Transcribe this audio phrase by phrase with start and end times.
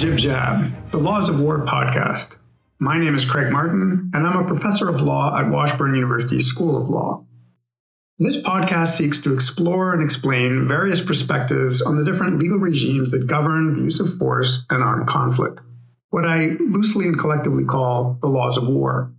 [0.00, 2.38] Jib Jab, the Laws of War podcast.
[2.78, 6.80] My name is Craig Martin, and I'm a professor of law at Washburn University School
[6.80, 7.26] of Law.
[8.18, 13.26] This podcast seeks to explore and explain various perspectives on the different legal regimes that
[13.26, 15.60] govern the use of force and armed conflict,
[16.08, 19.12] what I loosely and collectively call the laws of war.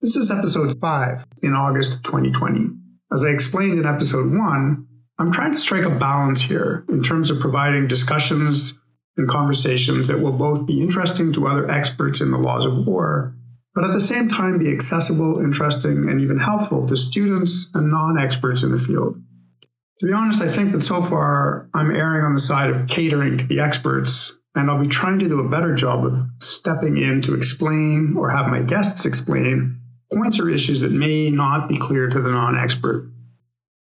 [0.00, 2.70] This is episode 5 in August 2020.
[3.12, 4.86] As I explained in episode 1,
[5.20, 8.80] I'm trying to strike a balance here in terms of providing discussions
[9.18, 13.34] and conversations that will both be interesting to other experts in the laws of war,
[13.74, 18.18] but at the same time be accessible, interesting, and even helpful to students and non
[18.18, 19.20] experts in the field.
[19.98, 23.38] To be honest, I think that so far I'm erring on the side of catering
[23.38, 27.20] to the experts, and I'll be trying to do a better job of stepping in
[27.22, 29.80] to explain or have my guests explain
[30.12, 33.10] points or issues that may not be clear to the non expert.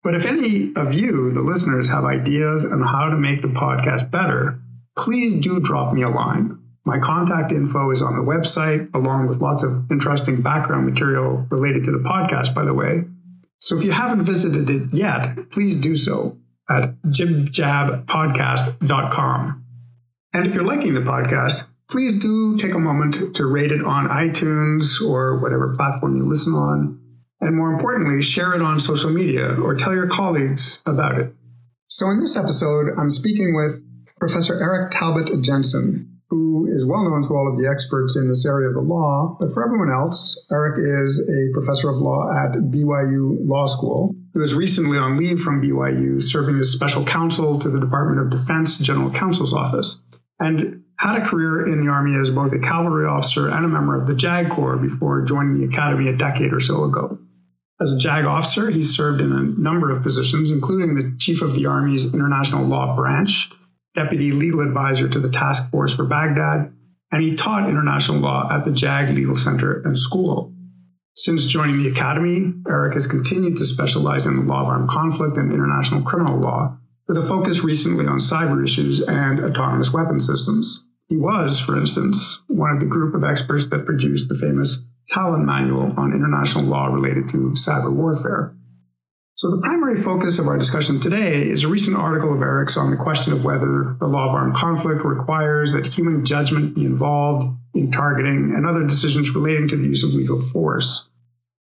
[0.02, 4.10] But if any of you, the listeners, have ideas on how to make the podcast
[4.10, 4.59] better,
[4.96, 6.58] please do drop me a line.
[6.84, 11.84] My contact info is on the website, along with lots of interesting background material related
[11.84, 13.04] to the podcast, by the way.
[13.58, 16.38] So if you haven't visited it yet, please do so
[16.68, 19.64] at jibjabpodcast.com.
[20.32, 24.08] And if you're liking the podcast, please do take a moment to rate it on
[24.08, 26.98] iTunes or whatever platform you listen on.
[27.40, 31.34] And more importantly, share it on social media or tell your colleagues about it.
[31.86, 33.82] So in this episode, I'm speaking with
[34.20, 38.44] Professor Eric Talbot Jensen, who is well known to all of the experts in this
[38.46, 39.36] area of the law.
[39.40, 44.14] But for everyone else, Eric is a professor of law at BYU Law School.
[44.34, 48.30] He was recently on leave from BYU, serving as special counsel to the Department of
[48.30, 50.00] Defense General Counsel's Office,
[50.38, 53.98] and had a career in the Army as both a cavalry officer and a member
[53.98, 57.18] of the JAG Corps before joining the Academy a decade or so ago.
[57.80, 61.54] As a JAG officer, he served in a number of positions, including the Chief of
[61.54, 63.50] the Army's International Law Branch,
[63.94, 66.72] deputy legal advisor to the task force for Baghdad,
[67.12, 70.54] and he taught international law at the JAG Legal Center and School.
[71.14, 75.36] Since joining the academy, Eric has continued to specialize in the law of armed conflict
[75.36, 76.78] and international criminal law,
[77.08, 80.86] with a focus recently on cyber issues and autonomous weapon systems.
[81.08, 85.44] He was, for instance, one of the group of experts that produced the famous Tallinn
[85.44, 88.54] Manual on international law related to cyber warfare.
[89.40, 92.90] So, the primary focus of our discussion today is a recent article of Eric's on
[92.90, 97.56] the question of whether the law of armed conflict requires that human judgment be involved
[97.72, 101.08] in targeting and other decisions relating to the use of lethal force.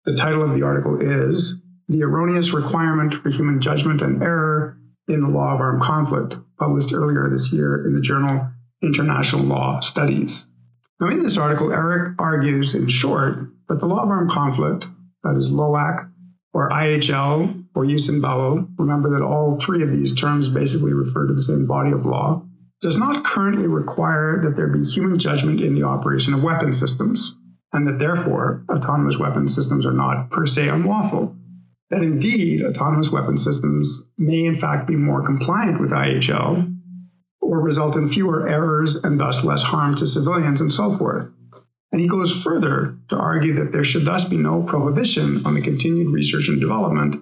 [0.04, 4.76] The title of the article is The Erroneous Requirement for Human Judgment and Error
[5.06, 8.48] in the Law of Armed Conflict, published earlier this year in the journal
[8.82, 10.48] International Law Studies.
[11.00, 14.88] Now, in this article, Eric argues, in short, that the law of armed conflict,
[15.22, 16.10] that is LOAC,
[16.52, 21.26] or IHL or jus in bello, remember that all three of these terms basically refer
[21.26, 22.42] to the same body of law,
[22.82, 27.36] does not currently require that there be human judgment in the operation of weapon systems,
[27.72, 31.36] and that therefore autonomous weapon systems are not per se unlawful.
[31.90, 36.76] That indeed, autonomous weapon systems may in fact be more compliant with IHL
[37.40, 41.28] or result in fewer errors and thus less harm to civilians and so forth.
[41.92, 45.60] And he goes further to argue that there should thus be no prohibition on the
[45.60, 47.16] continued research and development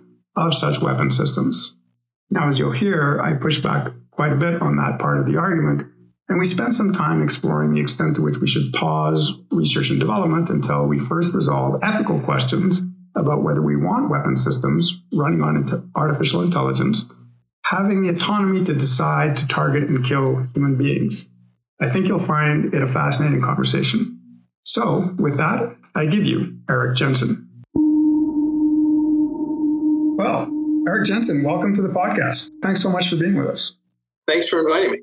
[0.47, 1.77] of such weapon systems.
[2.31, 5.39] Now, as you'll hear, I push back quite a bit on that part of the
[5.39, 5.83] argument,
[6.29, 9.99] and we spent some time exploring the extent to which we should pause research and
[9.99, 12.83] development until we first resolve ethical questions
[13.17, 17.07] about whether we want weapon systems running on artificial intelligence
[17.69, 21.31] having the autonomy to decide to target and kill human beings.
[21.81, 24.19] I think you'll find it a fascinating conversation.
[24.63, 27.48] So, with that, I give you Eric Jensen.
[30.89, 32.51] Eric Jensen, welcome to the podcast.
[32.63, 33.75] Thanks so much for being with us.
[34.27, 35.01] Thanks for inviting me.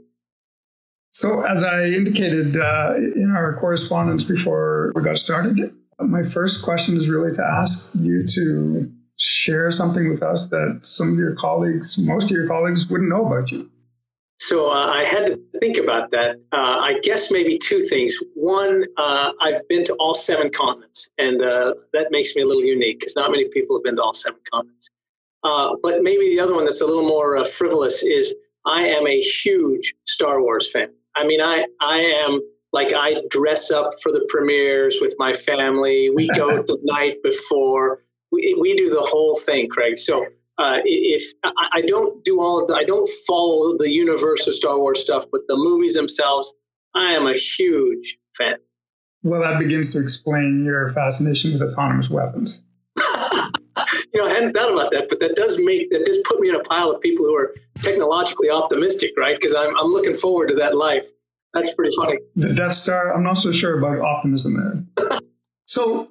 [1.11, 6.97] So, as I indicated uh, in our correspondence before we got started, my first question
[6.97, 11.99] is really to ask you to share something with us that some of your colleagues,
[11.99, 13.69] most of your colleagues, wouldn't know about you.
[14.39, 16.37] So uh, I had to think about that.
[16.51, 18.15] Uh, I guess maybe two things.
[18.33, 22.63] One, uh, I've been to all seven continents, and uh, that makes me a little
[22.63, 24.89] unique because not many people have been to all seven continents.
[25.45, 29.07] Uh, but maybe the other one that's a little more uh, frivolous is I am
[29.07, 30.89] a huge Star Wars fan.
[31.15, 32.41] I mean, I I am
[32.73, 36.09] like I dress up for the premieres with my family.
[36.09, 38.01] We go the night before.
[38.31, 39.99] We, we do the whole thing, Craig.
[39.99, 40.25] So
[40.57, 44.77] uh, if I, don't do all of the, I don't follow the universe of Star
[44.77, 46.53] Wars stuff, but the movies themselves,
[46.93, 48.55] I am a huge fan.
[49.23, 52.63] Well, that begins to explain your fascination with autonomous weapons.
[54.13, 56.49] you know, I hadn't thought about that, but that does make that does put me
[56.49, 59.35] in a pile of people who are technologically optimistic, right?
[59.39, 61.07] Because I'm I'm looking forward to that life.
[61.53, 62.17] That's pretty funny.
[62.35, 65.19] The Death Star, I'm not so sure about optimism there.
[65.65, 66.09] so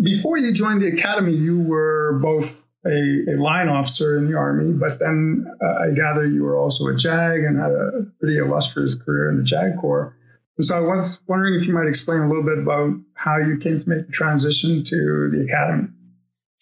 [0.00, 4.72] before you joined the academy, you were both a, a line officer in the army,
[4.72, 8.94] but then uh, I gather you were also a JAG and had a pretty illustrious
[8.94, 10.16] career in the JAG Corps.
[10.58, 13.56] And So I was wondering if you might explain a little bit about how you
[13.58, 15.88] came to make the transition to the academy.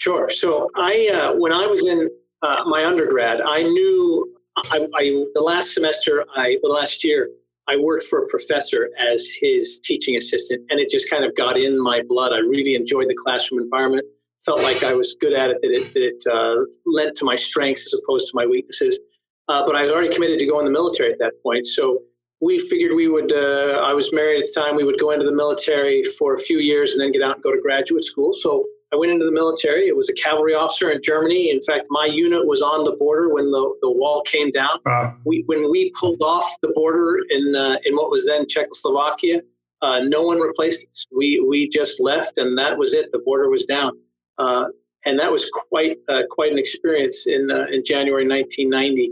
[0.03, 0.29] Sure.
[0.31, 2.11] So I, uh, when I was in
[2.43, 7.31] uh, my undergrad, I knew I, I, the last semester, I the last year,
[7.69, 11.57] I worked for a professor as his teaching assistant, and it just kind of got
[11.57, 12.33] in my blood.
[12.33, 14.05] I really enjoyed the classroom environment.
[14.45, 15.59] Felt like I was good at it.
[15.63, 18.99] That it, that it uh, lent to my strengths as opposed to my weaknesses.
[19.47, 22.01] Uh, but I had already committed to go in the military at that point, so
[22.41, 23.31] we figured we would.
[23.31, 24.75] Uh, I was married at the time.
[24.75, 27.43] We would go into the military for a few years and then get out and
[27.45, 28.33] go to graduate school.
[28.33, 29.87] So I went into the military.
[29.87, 31.51] It was a cavalry officer in Germany.
[31.51, 34.79] In fact, my unit was on the border when the, the wall came down.
[34.85, 35.17] Wow.
[35.25, 39.41] We, when we pulled off the border in uh, in what was then Czechoslovakia,
[39.81, 41.07] uh, no one replaced us.
[41.17, 43.11] We we just left, and that was it.
[43.13, 43.93] The border was down,
[44.37, 44.67] uh,
[45.07, 49.11] and that was quite uh, quite an experience in uh, in January 1990.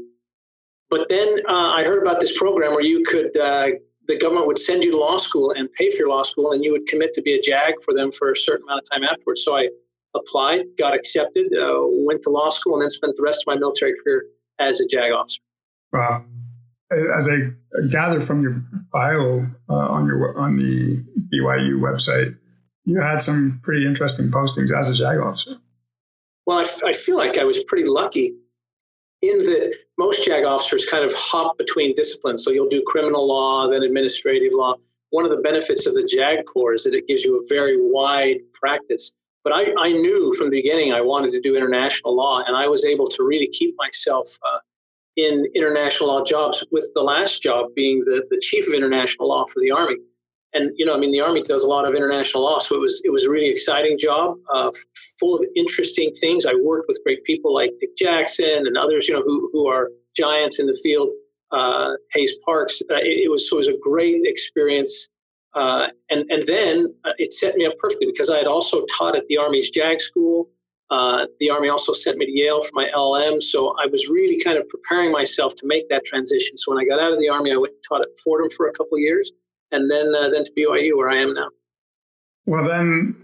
[0.90, 3.30] But then uh, I heard about this program where you could
[4.10, 6.64] the government would send you to law school and pay for your law school, and
[6.64, 9.04] you would commit to be a JAG for them for a certain amount of time
[9.04, 9.44] afterwards.
[9.44, 9.68] So I
[10.16, 13.58] applied, got accepted, uh, went to law school, and then spent the rest of my
[13.58, 14.24] military career
[14.58, 15.40] as a JAG officer.
[15.92, 16.24] Wow.
[17.16, 18.62] As I gather from your
[18.92, 22.36] bio uh, on your on the BYU website,
[22.84, 25.56] you had some pretty interesting postings as a JAG officer.
[26.46, 28.34] Well, I, f- I feel like I was pretty lucky
[29.22, 32.44] in that most JAG officers kind of hop between disciplines.
[32.44, 34.76] So you'll do criminal law, then administrative law.
[35.10, 37.76] One of the benefits of the JAG Corps is that it gives you a very
[37.78, 39.14] wide practice.
[39.42, 42.66] But I, I knew from the beginning I wanted to do international law, and I
[42.68, 44.58] was able to really keep myself uh,
[45.16, 49.44] in international law jobs, with the last job being the, the chief of international law
[49.46, 49.96] for the Army
[50.52, 52.80] and you know, I mean, the Army does a lot of international law, so it
[52.80, 54.70] was it was a really exciting job, uh,
[55.18, 56.44] full of interesting things.
[56.46, 59.90] I worked with great people like Dick Jackson and others, you know, who who are
[60.16, 61.08] giants in the field.
[61.52, 62.80] Uh, Hays Parks.
[62.90, 65.08] Uh, it, it, was so it was a great experience,
[65.54, 69.16] uh, and and then uh, it set me up perfectly because I had also taught
[69.16, 70.48] at the Army's JAG school.
[70.90, 74.42] Uh, the Army also sent me to Yale for my LLM, so I was really
[74.42, 76.58] kind of preparing myself to make that transition.
[76.58, 78.66] So when I got out of the Army, I went and taught at Fordham for
[78.66, 79.30] a couple of years
[79.72, 81.48] and then uh, then to BYU where I am now.
[82.46, 83.14] Well, then,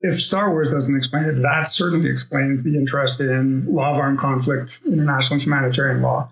[0.00, 4.18] if Star Wars doesn't explain it, that certainly explains the interest in law of armed
[4.18, 6.30] conflict, international humanitarian law.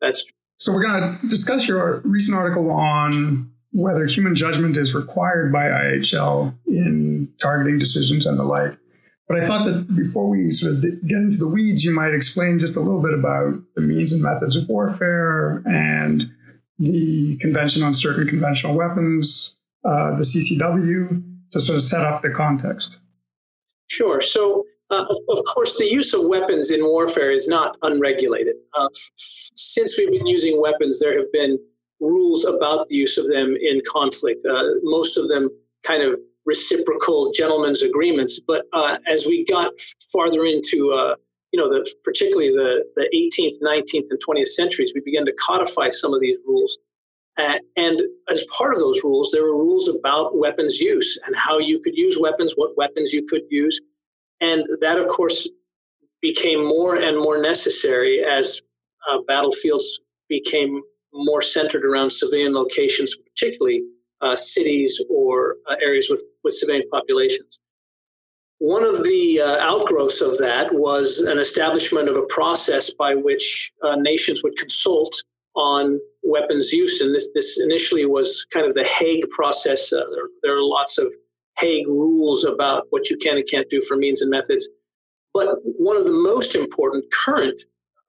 [0.00, 0.32] That's true.
[0.58, 5.66] So we're going to discuss your recent article on whether human judgment is required by
[5.66, 8.78] IHL in targeting decisions and the like.
[9.28, 12.58] But I thought that before we sort of get into the weeds, you might explain
[12.58, 16.30] just a little bit about the means and methods of warfare and
[16.78, 22.30] the Convention on Certain Conventional Weapons, uh, the CCW, to sort of set up the
[22.30, 22.98] context?
[23.88, 24.20] Sure.
[24.20, 28.56] So, uh, of course, the use of weapons in warfare is not unregulated.
[28.74, 31.58] Uh, since we've been using weapons, there have been
[32.00, 34.44] rules about the use of them in conflict.
[34.44, 35.48] Uh, most of them
[35.82, 38.40] kind of reciprocal gentlemen's agreements.
[38.40, 39.72] But uh, as we got
[40.12, 41.16] farther into uh,
[41.56, 45.88] you know, the, particularly the, the 18th, 19th, and 20th centuries, we began to codify
[45.88, 46.76] some of these rules.
[47.38, 51.58] Uh, and as part of those rules, there were rules about weapons use and how
[51.58, 53.80] you could use weapons, what weapons you could use.
[54.38, 55.48] And that, of course,
[56.20, 58.60] became more and more necessary as
[59.10, 59.98] uh, battlefields
[60.28, 60.82] became
[61.14, 63.82] more centered around civilian locations, particularly
[64.20, 67.60] uh, cities or uh, areas with, with civilian populations.
[68.58, 73.70] One of the uh, outgrowths of that was an establishment of a process by which
[73.82, 75.22] uh, nations would consult
[75.54, 77.00] on weapons use.
[77.00, 79.92] And this, this initially was kind of the Hague process.
[79.92, 81.12] Uh, there, there, are lots of
[81.58, 84.68] Hague rules about what you can and can't do for means and methods.
[85.34, 87.62] But one of the most important current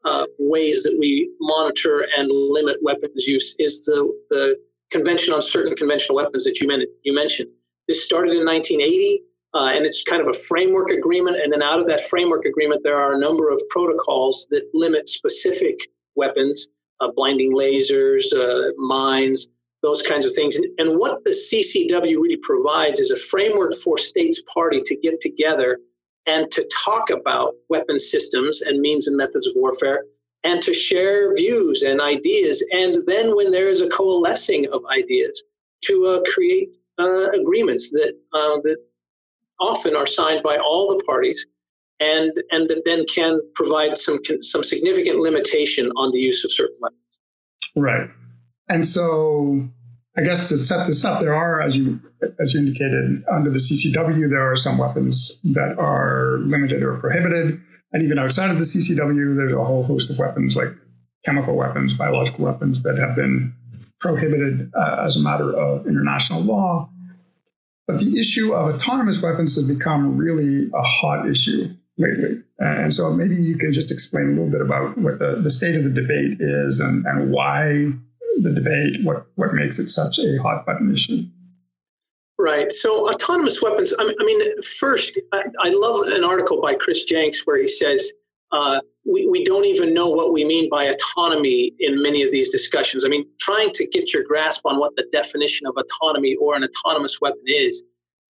[0.06, 4.56] uh, ways that we monitor and limit weapons use is the, the
[4.92, 7.50] Convention on Certain Conventional Weapons that you, men- you mentioned.
[7.88, 9.22] This started in 1980.
[9.54, 11.38] Uh, and it's kind of a framework agreement.
[11.42, 15.10] And then out of that framework agreement, there are a number of protocols that limit
[15.10, 15.80] specific
[16.16, 16.68] weapons,
[17.00, 19.48] uh, blinding lasers, uh, mines,
[19.82, 20.56] those kinds of things.
[20.56, 25.22] And, and what the CCW really provides is a framework for states party to get
[25.22, 25.80] together
[26.26, 30.04] and to talk about weapon systems and means and methods of warfare
[30.44, 32.66] and to share views and ideas.
[32.72, 35.42] And then when there is a coalescing of ideas,
[35.88, 38.78] to uh, create uh, agreements that uh, that
[39.60, 41.46] often are signed by all the parties
[42.00, 46.78] and and that then can provide some some significant limitation on the use of certain
[46.80, 47.02] weapons.
[47.76, 48.10] Right.
[48.70, 49.70] And so
[50.18, 52.00] I guess to set this up, there are, as you
[52.40, 57.62] as you indicated, under the CCW, there are some weapons that are limited or prohibited,
[57.94, 60.70] and even outside of the CCW, there's a whole host of weapons like
[61.24, 63.54] chemical weapons, biological weapons that have been
[64.00, 66.90] prohibited uh, as a matter of international law.
[67.88, 72.44] But the issue of autonomous weapons has become really a hot issue lately.
[72.60, 75.76] And so maybe you can just explain a little bit about what the, the state
[75.76, 77.92] of the debate is and, and why
[78.42, 81.24] the debate, what, what makes it such a hot button issue.
[82.38, 82.72] Right.
[82.72, 87.68] So autonomous weapons, I mean, first, I, love an article by Chris Jenks where he
[87.68, 88.14] says,
[88.52, 92.52] uh, we, we don't even know what we mean by autonomy in many of these
[92.52, 93.06] discussions.
[93.06, 96.66] I mean, trying to get your grasp on what the definition of autonomy or an
[96.66, 97.84] autonomous weapon is,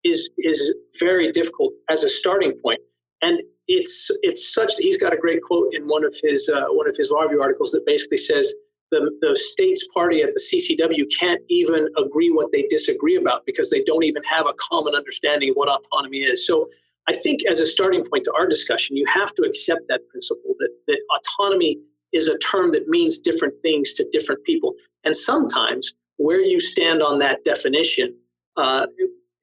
[0.04, 2.82] is, is very difficult as a starting point.
[3.22, 6.90] And it's, it's such, he's got a great quote in one of his, uh, one
[6.90, 8.54] of his law review articles that basically says,
[8.92, 13.72] the, the states party at the CCW can't even agree what they disagree about because
[13.72, 16.46] they don't even have a common understanding of what autonomy is.
[16.46, 16.70] So
[17.08, 20.56] I think as a starting point to our discussion, you have to accept that principle
[20.60, 21.78] that, that autonomy
[22.14, 24.74] is a term that means different things to different people.
[25.04, 28.16] And sometimes where you stand on that definition
[28.58, 28.88] uh,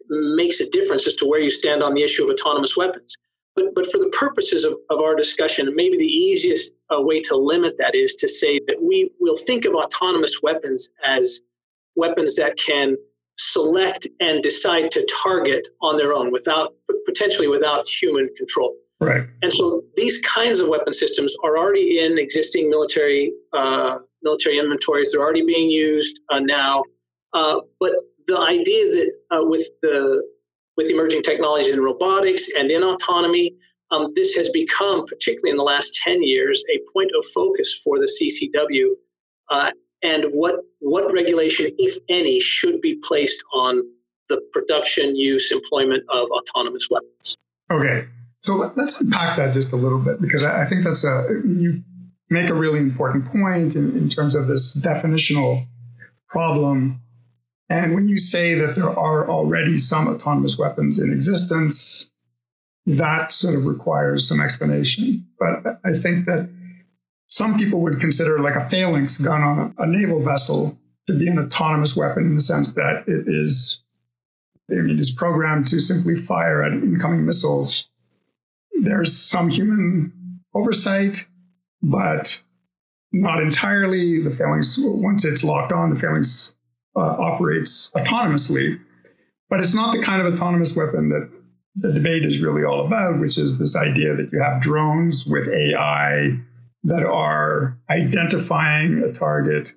[0.09, 3.17] makes a difference as to where you stand on the issue of autonomous weapons.
[3.55, 7.37] But, but for the purposes of, of our discussion, maybe the easiest uh, way to
[7.37, 11.43] limit that is to say that we will think of autonomous weapons as
[11.95, 12.97] weapons that can
[13.39, 16.75] select and decide to target on their own without
[17.07, 18.75] potentially without human control.
[19.01, 19.27] Right.
[19.43, 25.13] And so these kinds of weapon systems are already in existing military uh, military inventories.
[25.13, 26.85] They're already being used uh, now.
[27.33, 27.93] Uh, but
[28.29, 30.23] the idea that uh, with the
[30.77, 33.55] with emerging technologies in robotics and in autonomy,
[33.91, 37.99] um, this has become, particularly in the last 10 years, a point of focus for
[37.99, 38.87] the CCW
[39.51, 39.71] uh,
[40.03, 43.83] and what, what regulation, if any, should be placed on
[44.29, 47.37] the production, use, employment of autonomous weapons.
[47.71, 48.07] Okay.
[48.41, 51.83] So let's unpack that just a little bit because I think that's a, you
[52.29, 55.67] make a really important point in, in terms of this definitional
[56.29, 57.03] problem
[57.73, 62.11] and when you say that there are already some autonomous weapons in existence,
[62.85, 65.27] that sort of requires some explanation.
[65.39, 66.51] But I think that
[67.33, 71.27] some people would consider like a phalanx gun on a, a naval vessel to be
[71.27, 73.83] an autonomous weapon in the sense that it is,
[74.71, 77.89] I mean, is programmed to simply fire at incoming missiles.
[78.83, 81.27] There's some human oversight,
[81.81, 82.43] but
[83.13, 84.23] not entirely.
[84.23, 86.55] The phalanx, once it's locked on, the phalanx
[86.95, 88.79] uh, operates autonomously.
[89.49, 91.31] But it's not the kind of autonomous weapon that
[91.77, 95.49] the debate is really all about, which is this idea that you have drones with
[95.49, 96.39] AI
[96.85, 99.73] that are identifying a target,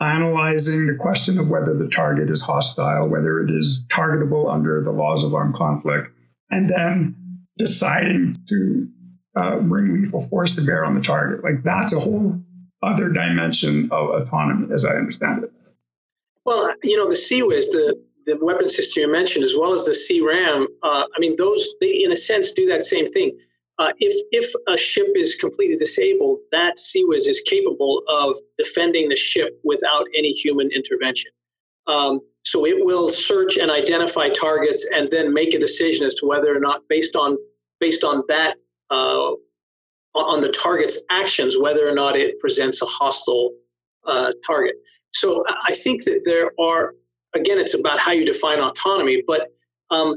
[0.00, 4.92] analyzing the question of whether the target is hostile, whether it is targetable under the
[4.92, 6.08] laws of armed conflict,
[6.50, 7.16] and then
[7.58, 8.88] deciding to
[9.36, 11.42] uh, bring lethal force to bear on the target.
[11.42, 12.40] Like that's a whole
[12.82, 15.52] other dimension of autonomy, as I understand it.
[16.44, 19.94] Well, you know, the CIWS, the, the weapon system you mentioned, as well as the
[19.94, 23.36] CRAM, uh, I mean, those, they, in a sense, do that same thing.
[23.78, 29.16] Uh, if, if a ship is completely disabled, that CIWS is capable of defending the
[29.16, 31.32] ship without any human intervention.
[31.86, 36.26] Um, so it will search and identify targets and then make a decision as to
[36.26, 37.36] whether or not, based on
[37.80, 38.56] based on that,
[38.90, 39.32] uh,
[40.14, 43.50] on the target's actions, whether or not it presents a hostile
[44.06, 44.76] uh, target.
[45.12, 46.94] So I think that there are,
[47.34, 49.48] again, it's about how you define autonomy, but
[49.90, 50.14] um,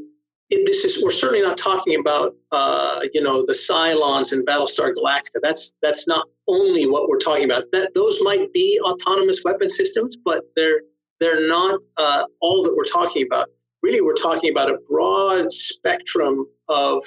[0.50, 4.94] it, this is we're certainly not talking about uh, you know the Cylons and Battlestar
[4.94, 5.40] Galactica.
[5.42, 7.66] That's that's not only what we're talking about.
[7.72, 10.82] That those might be autonomous weapon systems, but they're
[11.20, 13.50] they're not uh, all that we're talking about.
[13.84, 17.04] Really, we're talking about a broad spectrum of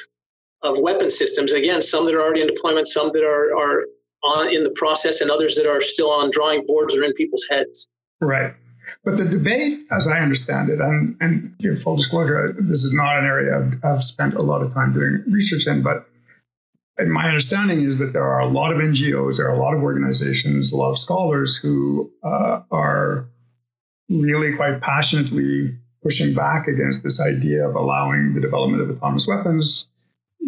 [0.63, 1.53] of weapon systems.
[1.53, 3.87] Again, some that are already in deployment, some that are are
[4.23, 7.47] on in the process and others that are still on drawing boards or in people's
[7.51, 7.89] heads.
[8.21, 8.55] Right.
[9.05, 13.19] But the debate, as I understand it, and, and give full disclosure, this is not
[13.19, 16.07] an area I've, I've spent a lot of time doing research in, but
[17.09, 19.83] my understanding is that there are a lot of NGOs, there are a lot of
[19.83, 23.27] organizations, a lot of scholars who uh, are
[24.09, 29.89] really quite passionately pushing back against this idea of allowing the development of autonomous weapons.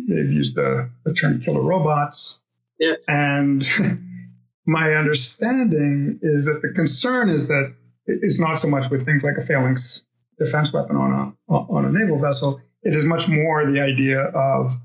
[0.09, 2.43] They've used the, the term killer robots.
[2.79, 3.05] Yes.
[3.07, 3.69] And
[4.67, 7.75] my understanding is that the concern is that
[8.07, 10.07] it's not so much with things like a phalanx
[10.39, 12.61] defense weapon on a on a naval vessel.
[12.83, 14.77] It is much more the idea of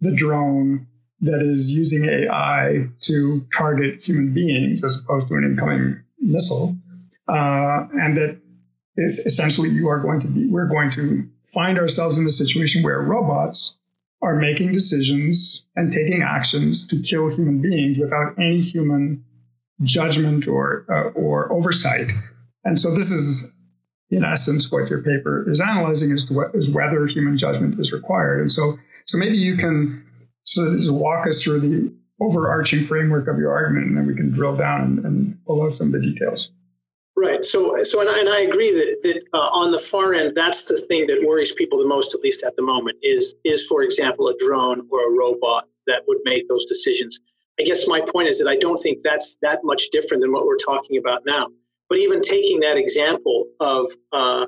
[0.00, 0.86] the drone
[1.20, 6.76] that is using AI to target human beings as opposed to an incoming missile,
[7.28, 8.38] uh, and that
[8.96, 12.82] is essentially you are going to be, we're going to find ourselves in a situation
[12.82, 13.78] where robots
[14.22, 19.24] are making decisions and taking actions to kill human beings without any human
[19.82, 22.12] judgment or uh, or oversight.
[22.66, 23.50] And so this is
[24.10, 28.40] in essence what your paper is analyzing is, is whether human judgment is required.
[28.40, 30.04] And so so maybe you can
[30.44, 34.30] sort of walk us through the overarching framework of your argument, and then we can
[34.30, 36.50] drill down and, and pull out some of the details.
[37.16, 37.44] Right.
[37.44, 40.66] So, so, and I, and I agree that that uh, on the far end, that's
[40.66, 43.82] the thing that worries people the most, at least at the moment, is is for
[43.82, 47.20] example a drone or a robot that would make those decisions.
[47.58, 50.44] I guess my point is that I don't think that's that much different than what
[50.44, 51.48] we're talking about now.
[51.88, 54.46] But even taking that example of uh,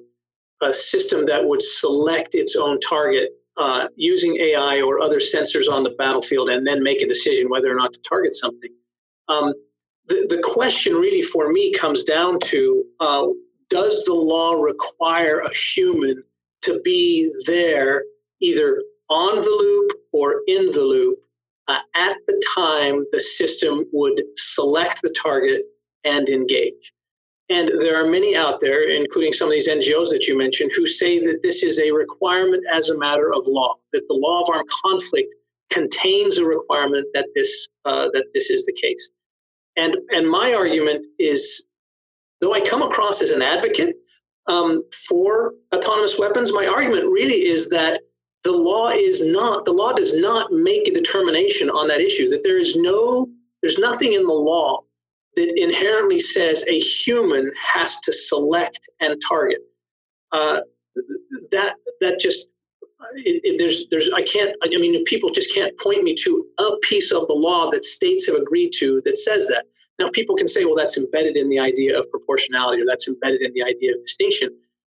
[0.63, 5.83] a system that would select its own target uh, using AI or other sensors on
[5.83, 8.71] the battlefield and then make a decision whether or not to target something.
[9.29, 9.53] Um,
[10.07, 13.27] the, the question really for me comes down to uh,
[13.69, 16.23] does the law require a human
[16.63, 18.05] to be there
[18.41, 21.19] either on the loop or in the loop
[21.67, 25.63] uh, at the time the system would select the target
[26.05, 26.93] and engage?
[27.51, 30.87] And there are many out there, including some of these NGOs that you mentioned, who
[30.87, 34.51] say that this is a requirement as a matter of law, that the law of
[34.51, 35.35] armed conflict
[35.71, 39.11] contains a requirement that this uh, that this is the case.
[39.77, 41.65] And and my argument is,
[42.41, 43.97] though I come across as an advocate
[44.47, 48.03] um, for autonomous weapons, my argument really is that
[48.45, 52.29] the law is not the law does not make a determination on that issue.
[52.29, 53.27] That there is no
[53.63, 54.83] there's nothing in the law
[55.39, 59.59] that inherently says a human has to select and target.
[60.33, 60.63] Uh,
[61.53, 62.49] that that just
[63.15, 66.77] it, it, there's there's I can't I mean people just can't point me to a
[66.83, 69.65] piece of the law that states have agreed to that says that.
[70.01, 73.43] Now people can say, well, that's embedded in the idea of proportionality or that's embedded
[73.43, 74.51] in the idea of distinction.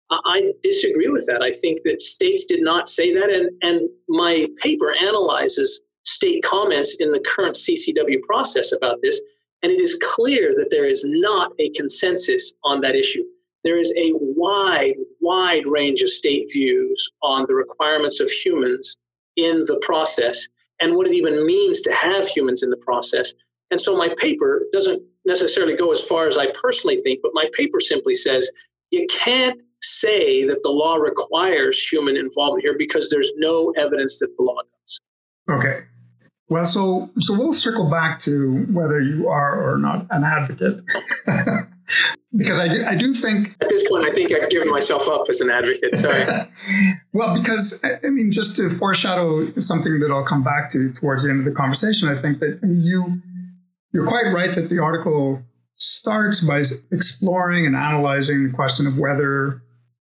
[0.10, 1.42] I disagree with that.
[1.42, 6.96] I think that states did not say that, and and my paper analyzes state comments
[7.00, 9.22] in the current CCW process about this
[9.64, 13.24] and it is clear that there is not a consensus on that issue.
[13.64, 18.98] There is a wide, wide range of state views on the requirements of humans
[19.36, 20.48] in the process
[20.80, 23.34] and what it even means to have humans in the process.
[23.72, 27.50] And so my paper doesn't necessarily go as far as I personally think, but my
[27.54, 28.52] paper simply says
[28.92, 34.36] you can't say that the law requires human involvement here because there's no evidence that
[34.38, 35.00] the law does.
[35.50, 35.84] Okay.
[36.50, 40.82] Well, so so we'll circle back to whether you are or not an advocate,
[42.38, 45.28] because I do, I do think at this point I think I've given myself up
[45.28, 45.98] as an advocate.
[45.98, 46.26] Sorry.
[47.14, 51.32] well, because I mean, just to foreshadow something that I'll come back to towards the
[51.32, 53.22] end of the conversation, I think that you
[53.94, 55.44] you're quite right that the article
[55.76, 59.62] starts by exploring and analyzing the question of whether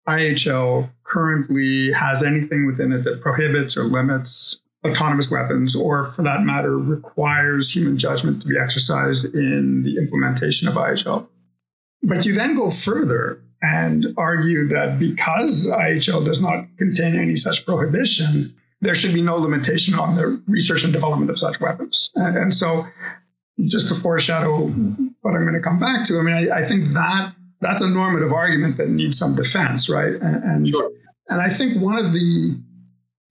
[0.08, 6.42] IHL currently has anything within it that prohibits or limits autonomous weapons, or for that
[6.42, 11.28] matter, requires human judgment to be exercised in the implementation of IHL.
[12.02, 17.64] But you then go further and argue that because IHL does not contain any such
[17.64, 22.10] prohibition, there should be no limitation on the research and development of such weapons.
[22.16, 22.86] And, and so,
[23.66, 24.66] just to foreshadow
[25.20, 27.88] what I'm going to come back to, I mean, I, I, think that that's a
[27.88, 30.14] normative argument that needs some defense, right?
[30.14, 30.90] And and, sure.
[31.28, 32.60] and I think one of the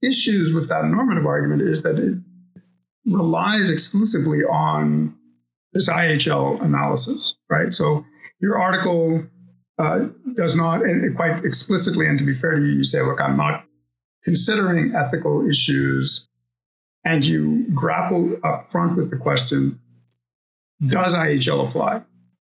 [0.02, 2.18] issues with that normative argument is that it
[3.06, 5.14] relies exclusively on
[5.72, 7.72] this IHL analysis, right?
[7.72, 8.04] So
[8.40, 9.24] your article
[9.78, 13.20] uh, does not, and quite explicitly, and to be fair to you, you say, look,
[13.20, 13.64] I'm not
[14.22, 16.28] considering ethical issues,
[17.04, 19.80] and you grapple up front with the question,
[20.86, 22.02] does IHL apply?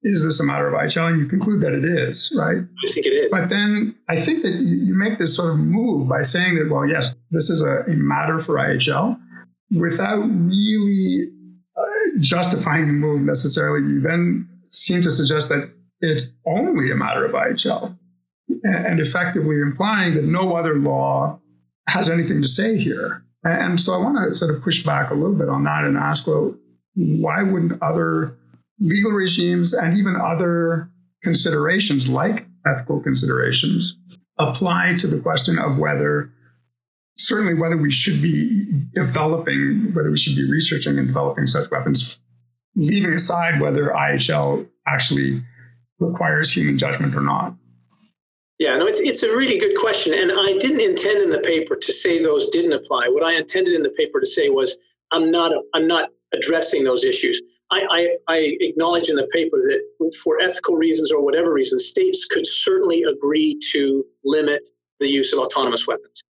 [0.04, 1.10] Is this a matter of IHL?
[1.10, 2.58] And you conclude that it is, right?
[2.58, 3.28] I think it is.
[3.30, 6.86] But then I think that you make this sort of move by saying that, well,
[6.86, 9.18] yes, this is a, a matter for IHL
[9.70, 11.30] without really
[11.76, 11.84] uh,
[12.20, 13.80] justifying the move necessarily.
[13.80, 17.98] You then seem to suggest that it's only a matter of IHL
[18.62, 21.40] and effectively implying that no other law
[21.88, 23.24] has anything to say here.
[23.42, 25.96] And so I want to sort of push back a little bit on that and
[25.96, 26.54] ask, well,
[26.94, 28.38] why wouldn't other
[28.78, 30.90] legal regimes and even other
[31.22, 33.96] considerations like ethical considerations
[34.38, 36.30] apply to the question of whether
[37.16, 42.18] certainly whether we should be developing whether we should be researching and developing such weapons
[42.74, 45.42] leaving aside whether IHL actually
[46.00, 47.54] requires human judgment or not
[48.58, 50.14] yeah, no, it's, it's a really good question.
[50.14, 53.08] And I didn't intend in the paper to say those didn't apply.
[53.08, 54.76] What I intended in the paper to say was
[55.10, 57.42] I'm not, I'm not addressing those issues.
[57.74, 59.82] I, I, I, acknowledge in the paper that
[60.22, 64.68] for ethical reasons or whatever reasons, states could certainly agree to limit
[65.00, 66.22] the use of autonomous weapons.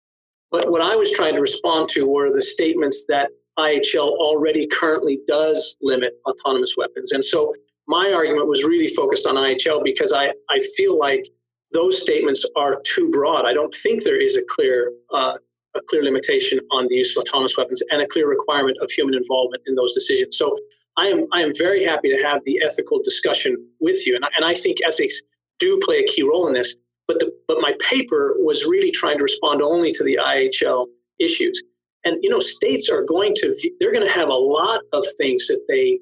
[0.51, 5.21] But what I was trying to respond to were the statements that IHL already currently
[5.29, 7.13] does limit autonomous weapons.
[7.13, 7.55] And so
[7.87, 11.29] my argument was really focused on IHL because I, I feel like
[11.73, 13.45] those statements are too broad.
[13.45, 15.39] I don't think there is a clear uh,
[15.77, 19.15] a clear limitation on the use of autonomous weapons and a clear requirement of human
[19.15, 20.39] involvement in those decisions.
[20.39, 20.57] So
[20.97, 24.29] I am I am very happy to have the ethical discussion with you, and I,
[24.37, 25.21] and I think ethics
[25.59, 26.77] do play a key role in this.
[27.07, 30.87] But the, but my paper was really trying to respond only to the IHL
[31.21, 31.63] issues.
[32.05, 35.49] And you know, states are going to they're going to have a lot of things
[35.49, 35.99] that they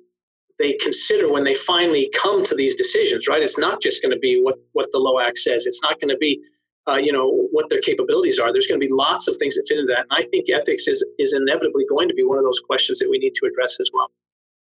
[0.58, 3.26] they consider when they finally come to these decisions.
[3.26, 3.42] Right?
[3.42, 5.66] It's not just going to be what what the LOAC says.
[5.66, 6.40] It's not going to be
[6.88, 8.52] uh, you know what their capabilities are.
[8.52, 10.06] There's going to be lots of things that fit into that.
[10.10, 13.08] And I think ethics is is inevitably going to be one of those questions that
[13.08, 14.10] we need to address as well.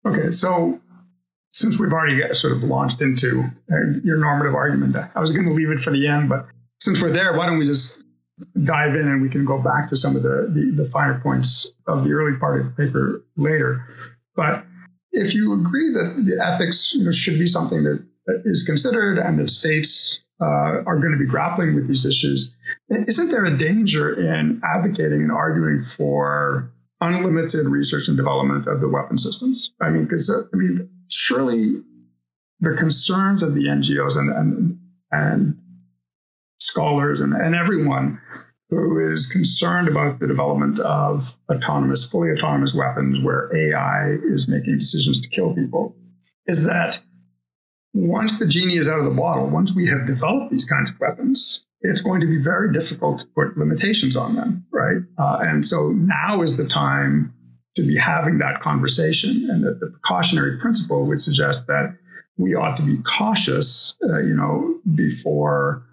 [0.06, 0.80] Okay, so
[1.50, 5.54] since we've already sort of launched into uh, your normative argument, I was going to
[5.54, 6.46] leave it for the end, but
[6.80, 8.02] since we're there, why don't we just
[8.64, 11.72] dive in and we can go back to some of the, the, the finer points
[11.88, 13.84] of the early part of the paper later.
[14.36, 14.64] But
[15.12, 18.06] if you agree that the ethics you know, should be something that,
[18.44, 22.54] is considered and that states uh, are going to be grappling with these issues,
[22.90, 26.70] isn't there a danger in advocating and arguing for
[27.02, 29.74] unlimited research and development of the weapon systems?
[29.82, 31.82] I mean, because uh, I mean, surely
[32.60, 34.80] the concerns of the NGOs and and,
[35.12, 35.58] and
[36.58, 38.20] scholars and, and everyone
[38.70, 44.78] who is concerned about the development of autonomous, fully autonomous weapons where AI is making
[44.78, 45.96] decisions to kill people,
[46.48, 47.00] is that
[47.94, 51.00] once the genie is out of the bottle, once we have developed these kinds of
[51.00, 54.98] weapons, it's going to be very difficult to put limitations on them, right?
[55.18, 57.34] Uh, and so now is the time
[57.76, 59.50] to be having that conversation.
[59.50, 61.96] And that the precautionary principle would suggest that
[62.38, 65.84] we ought to be cautious, uh, you know, before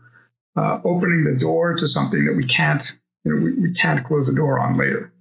[0.56, 4.26] uh, opening the door to something that we can't, you know, we, we can't close
[4.26, 5.12] the door on later.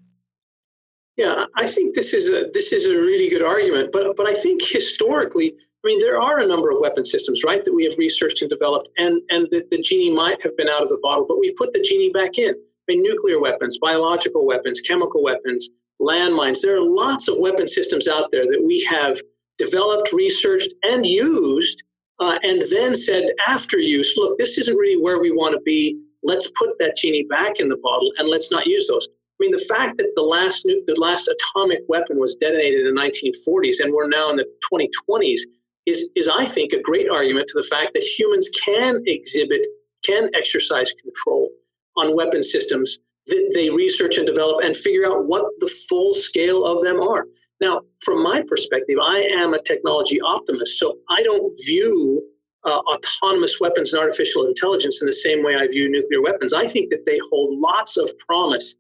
[1.18, 4.34] Yeah, I think this is a this is a really good argument, but but I
[4.34, 7.98] think historically I mean, there are a number of weapon systems, right, that we have
[7.98, 11.26] researched and developed, and, and the, the genie might have been out of the bottle,
[11.28, 12.54] but we've put the genie back in.
[12.54, 15.70] I mean, nuclear weapons, biological weapons, chemical weapons,
[16.02, 16.62] landmines.
[16.62, 19.18] There are lots of weapon systems out there that we have
[19.58, 21.84] developed, researched, and used,
[22.20, 26.00] uh, and then said after use, look, this isn't really where we want to be.
[26.24, 29.08] Let's put that genie back in the bottle and let's not use those.
[29.10, 33.02] I mean, the fact that the last the last atomic weapon was detonated in the
[33.02, 35.40] 1940s and we're now in the 2020s
[35.86, 39.62] is, is I think, a great argument to the fact that humans can exhibit,
[40.06, 41.50] can exercise control
[41.98, 46.66] on weapon systems that they research and develop and figure out what the full scale
[46.66, 47.26] of them are.
[47.62, 52.22] Now, from my perspective, I am a technology optimist, so I don't view
[52.66, 56.54] uh, autonomous weapons and artificial intelligence in the same way I view nuclear weapons.
[56.54, 58.76] I think that they hold lots of promise.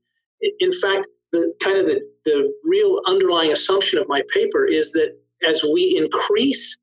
[0.60, 5.16] In fact, the kind of the, the real underlying assumption of my paper is that
[5.48, 6.78] as we increase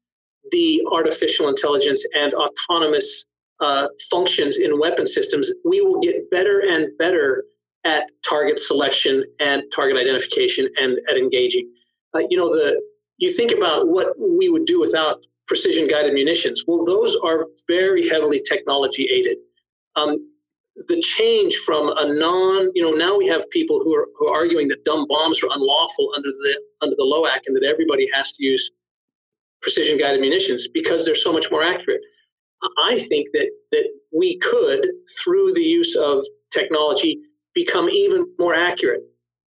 [0.50, 3.26] the artificial intelligence and autonomous
[3.60, 7.44] uh, functions in weapon systems, we will get better and better
[7.84, 11.70] at target selection and target identification and at engaging.
[12.14, 12.80] Uh, you know, the
[13.18, 16.64] you think about what we would do without precision guided munitions.
[16.66, 19.36] Well, those are very heavily technology aided.
[19.96, 20.16] Um,
[20.88, 24.36] the change from a non, you know, now we have people who are, who are
[24.36, 28.32] arguing that dumb bombs are unlawful under the under the LOAC and that everybody has
[28.32, 28.70] to use
[29.62, 32.00] precision guided munitions because they're so much more accurate.
[32.78, 34.86] I think that that we could,
[35.22, 37.18] through the use of technology,
[37.54, 39.02] become even more accurate.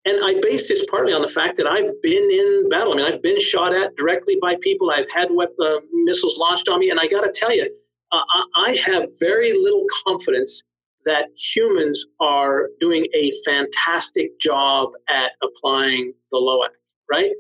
[0.05, 2.93] And I base this partly on the fact that I've been in battle.
[2.93, 4.91] I mean, I've been shot at directly by people.
[4.91, 7.69] I've had uh, missiles launched on me, and I got to tell you,
[8.11, 8.21] uh,
[8.57, 10.63] I have very little confidence
[11.05, 16.71] that humans are doing a fantastic job at applying the LOAC.
[17.11, 17.31] Right?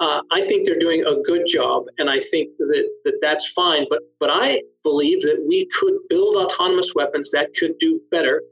[0.00, 3.86] Uh, I think they're doing a good job, and I think that, that that's fine.
[3.90, 8.42] But but I believe that we could build autonomous weapons that could do better,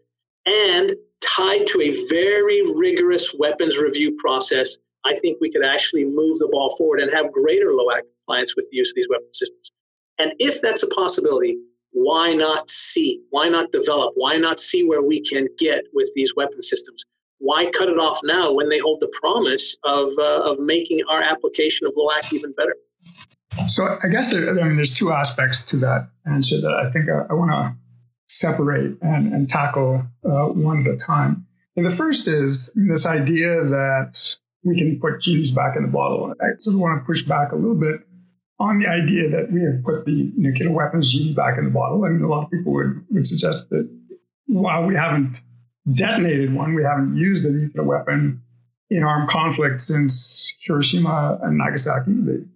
[0.44, 4.78] and tied to a very rigorous weapons review process.
[5.04, 8.66] I think we could actually move the ball forward and have greater LOAC compliance with
[8.70, 9.70] the use of these weapon systems.
[10.18, 11.58] And if that's a possibility,
[11.92, 13.22] why not see?
[13.30, 14.14] Why not develop?
[14.16, 17.04] Why not see where we can get with these weapon systems?
[17.38, 21.22] Why cut it off now when they hold the promise of, uh, of making our
[21.22, 22.74] application of LOAC even better?
[23.68, 27.08] So I guess there, I mean, there's two aspects to that answer that I think
[27.08, 27.74] I, I want to
[28.28, 31.46] separate and, and tackle uh, one at a time.
[31.76, 36.34] And the first is this idea that we can put genies back in the bottle.
[36.40, 38.00] I sort of want to push back a little bit
[38.58, 42.04] on the idea that we have put the nuclear weapons genie back in the bottle.
[42.04, 43.88] I mean, a lot of people would, would suggest that
[44.46, 45.40] while we haven't
[45.92, 48.42] detonated one, we haven't used a nuclear weapon
[48.90, 52.46] in armed conflict since Hiroshima and Nagasaki, the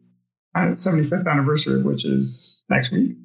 [0.57, 3.17] 75th anniversary, which is next week.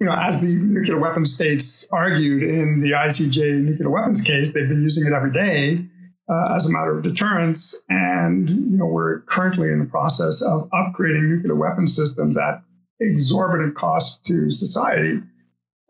[0.00, 4.68] You know, as the nuclear weapons states argued in the ICJ nuclear weapons case, they've
[4.68, 5.86] been using it every day
[6.28, 7.82] uh, as a matter of deterrence.
[7.88, 12.62] And you know, we're currently in the process of upgrading nuclear weapon systems at
[13.00, 15.22] exorbitant cost to society.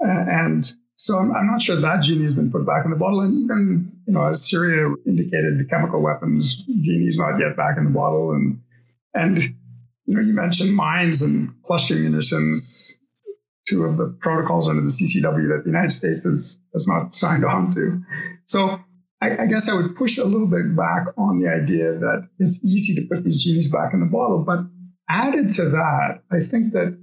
[0.01, 0.73] and
[1.05, 3.21] so I'm, I'm, not sure that genie has been put back in the bottle.
[3.21, 7.77] And even, you know, as Syria indicated, the chemical weapons genie is not yet back
[7.77, 8.33] in the bottle.
[8.33, 8.59] And
[9.13, 9.43] and
[10.07, 12.99] you know, you mentioned mines and cluster munitions,
[13.69, 17.45] two of the protocols under the CCW that the United States has, has not signed
[17.45, 18.03] on to.
[18.47, 18.81] So
[19.21, 22.65] I, I, guess I would push a little bit back on the idea that it's
[22.65, 24.43] easy to put these genies back in the bottle.
[24.43, 24.61] But
[25.11, 26.99] added to that, I think that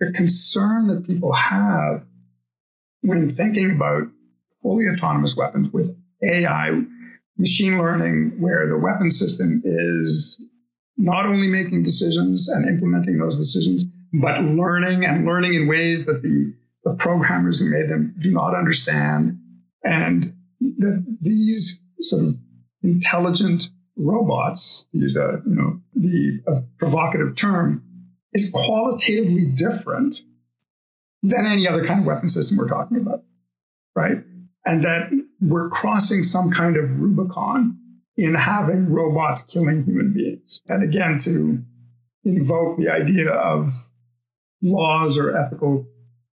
[0.00, 2.04] the concern that people have
[3.04, 4.04] when thinking about
[4.62, 6.80] fully autonomous weapons with AI,
[7.36, 10.42] machine learning, where the weapon system is
[10.96, 16.22] not only making decisions and implementing those decisions, but learning and learning in ways that
[16.22, 19.38] the, the programmers who made them do not understand.
[19.82, 20.34] And
[20.78, 22.36] that these sort of
[22.82, 26.40] intelligent robots, to use a you know the
[26.78, 27.82] provocative term,
[28.32, 30.22] is qualitatively different
[31.24, 33.24] than any other kind of weapon system we're talking about,
[33.96, 34.18] right?
[34.66, 35.10] And that
[35.40, 37.78] we're crossing some kind of Rubicon
[38.16, 40.62] in having robots killing human beings.
[40.68, 41.62] And again, to
[42.24, 43.90] invoke the idea of
[44.62, 45.86] laws or ethical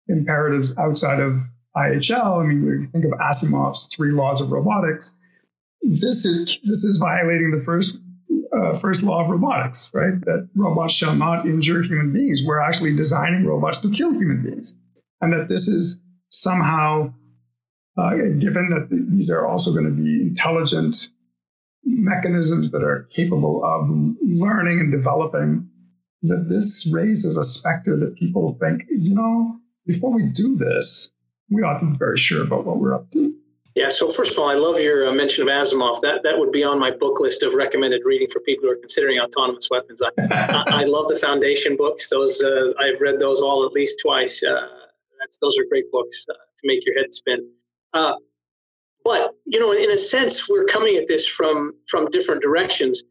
[0.07, 1.43] imperatives outside of
[1.75, 2.43] IHL.
[2.43, 5.17] I mean, we think of Asimov's three laws of robotics.
[5.81, 7.99] This is this is violating the first
[8.69, 10.19] uh, first law of robotics, right?
[10.25, 12.41] That robots shall not injure human beings.
[12.45, 14.77] We're actually designing robots to kill human beings,
[15.21, 17.13] and that this is somehow,
[17.97, 21.09] uh, given that these are also going to be intelligent
[21.83, 23.89] mechanisms that are capable of
[24.21, 25.67] learning and developing,
[26.21, 31.11] that this raises a specter that people think, you know, before we do this,
[31.49, 33.33] we ought to be very sure about what we're up to.
[33.75, 33.89] Yeah.
[33.89, 36.01] So first of all, I love your uh, mention of Asimov.
[36.01, 38.77] That that would be on my book list of recommended reading for people who are
[38.77, 40.01] considering autonomous weapons.
[40.01, 42.09] I, I, I, love the Foundation books.
[42.09, 44.43] Those uh, I've read those all at least twice.
[44.43, 44.67] Uh,
[45.41, 47.47] those are great books uh, to make your head spin.
[47.93, 48.15] Uh,
[49.03, 53.03] but you know, in a sense, we're coming at this from from different directions.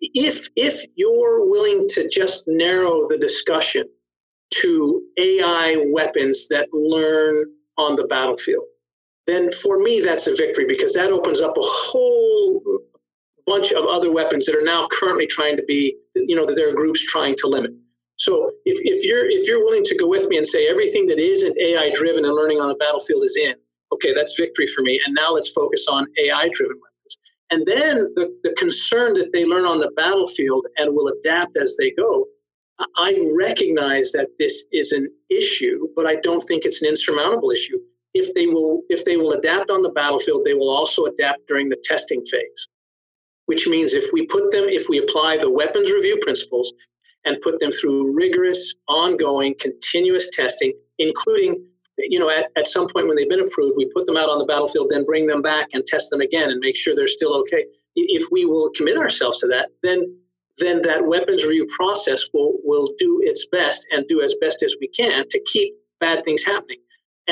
[0.00, 3.84] If if you're willing to just narrow the discussion
[4.54, 7.44] to AI weapons that learn
[7.78, 8.64] on the battlefield,
[9.26, 12.62] then for me that's a victory because that opens up a whole
[13.46, 16.68] bunch of other weapons that are now currently trying to be, you know, that there
[16.68, 17.72] are groups trying to limit.
[18.16, 21.18] So if, if you're if you're willing to go with me and say everything that
[21.18, 23.54] isn't AI driven and learning on the battlefield is in,
[23.92, 25.00] okay, that's victory for me.
[25.04, 27.18] And now let's focus on AI driven weapons.
[27.50, 31.76] And then the, the concern that they learn on the battlefield and will adapt as
[31.78, 32.26] they go
[32.96, 37.78] I recognize that this is an issue, but I don't think it's an insurmountable issue.
[38.14, 41.68] If they will, if they will adapt on the battlefield, they will also adapt during
[41.68, 42.68] the testing phase.
[43.46, 46.72] Which means if we put them, if we apply the weapons review principles
[47.24, 51.64] and put them through rigorous, ongoing, continuous testing, including,
[51.98, 54.38] you know, at, at some point when they've been approved, we put them out on
[54.38, 57.34] the battlefield, then bring them back and test them again and make sure they're still
[57.34, 57.64] okay.
[57.94, 60.18] If we will commit ourselves to that, then
[60.58, 64.76] then that weapons review process will, will do its best and do as best as
[64.80, 66.78] we can to keep bad things happening.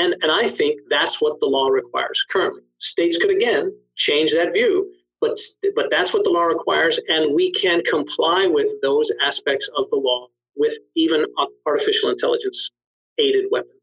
[0.01, 2.63] And, and I think that's what the law requires currently.
[2.79, 5.37] States could again change that view, but,
[5.75, 6.99] but that's what the law requires.
[7.07, 11.25] And we can comply with those aspects of the law with even
[11.67, 12.71] artificial intelligence
[13.19, 13.75] aided weapons.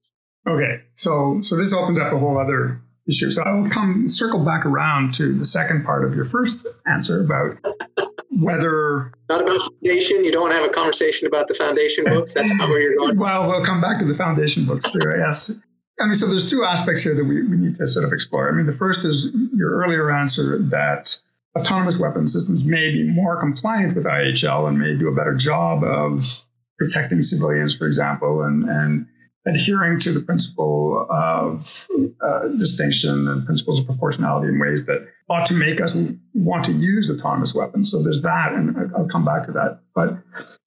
[0.47, 3.31] Okay, so so this opens up a whole other issue.
[3.31, 7.59] So I'll come circle back around to the second part of your first answer about
[8.31, 10.25] whether not about foundation.
[10.25, 12.35] You don't want to have a conversation about the foundation books.
[12.35, 13.19] That's not where you're going.
[13.19, 15.01] well, we'll come back to the foundation books too.
[15.19, 15.55] Yes.
[16.01, 18.49] I mean, so there's two aspects here that we, we need to sort of explore.
[18.49, 21.21] I mean, the first is your earlier answer that
[21.59, 25.83] autonomous weapon systems may be more compliant with IHL and may do a better job
[25.83, 26.45] of
[26.79, 29.07] protecting civilians, for example, and, and
[29.47, 31.89] adhering to the principle of
[32.25, 35.97] uh, distinction and principles of proportionality in ways that ought to make us
[36.35, 37.91] want to use autonomous weapons.
[37.91, 39.81] So there's that, and I'll come back to that.
[39.95, 40.19] But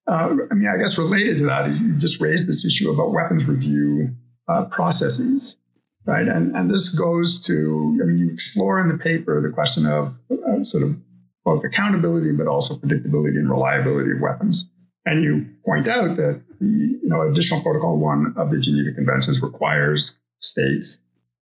[0.07, 3.45] uh, I mean, I guess related to that, you just raised this issue about weapons
[3.45, 4.15] review
[4.51, 5.57] uh, processes,
[6.05, 6.27] right?
[6.27, 10.19] And and this goes to, I mean, you explore in the paper the question of
[10.31, 10.97] uh, sort of
[11.43, 14.69] both accountability, but also predictability and reliability of weapons
[15.05, 19.41] And you point out that the you know, additional protocol one of the Geneva Conventions
[19.41, 21.03] requires states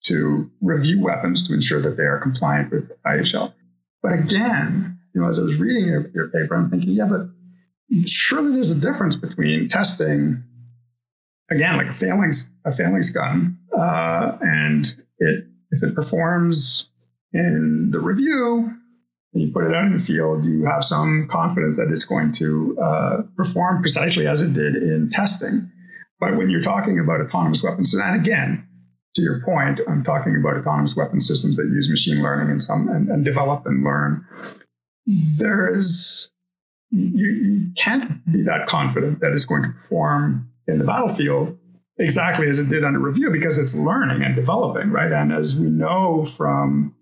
[0.04, 3.52] to review weapons to ensure that they are compliant with IHL.
[4.02, 7.28] But again, you know, as I was reading your, your paper, I'm thinking, yeah, but
[8.06, 10.44] surely there's a difference between testing,
[11.50, 16.90] again, like a phalanx, a phalanx gun, uh, and it if it performs
[17.32, 18.74] in the review,
[19.32, 22.76] you put it out in the field, you have some confidence that it's going to
[22.80, 25.70] uh, perform precisely as it did in testing.
[26.18, 28.66] But when you're talking about autonomous weapons, and again,
[29.14, 32.88] to your point, I'm talking about autonomous weapon systems that use machine learning and some
[32.88, 34.26] and, and develop and learn.
[35.06, 36.32] There is
[36.90, 41.58] you, you can't be that confident that it's going to perform in the battlefield
[41.98, 45.12] exactly as it did under review because it's learning and developing, right?
[45.12, 46.94] And as we know from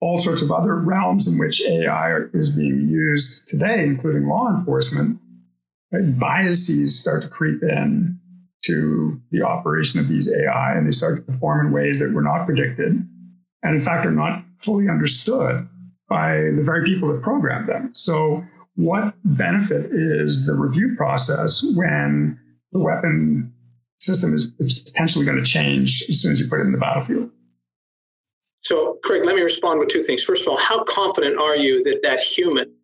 [0.00, 5.18] all sorts of other realms in which AI is being used today, including law enforcement,
[5.90, 8.20] right, biases start to creep in
[8.64, 12.22] to the operation of these AI and they start to perform in ways that were
[12.22, 13.06] not predicted
[13.62, 15.68] and in fact are not fully understood
[16.08, 17.90] by the very people that programmed them.
[17.92, 22.38] So what benefit is the review process when
[22.72, 23.52] the weapon
[23.98, 26.78] system is, is potentially going to change as soon as you put it in the
[26.78, 27.30] battlefield?
[28.62, 30.22] So, Craig, let me respond with two things.
[30.22, 32.74] First of all, how confident are you that that human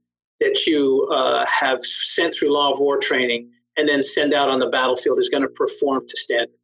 [0.40, 4.60] that you uh, have sent through law of war training and then send out on
[4.60, 6.54] the battlefield is going to perform to standard?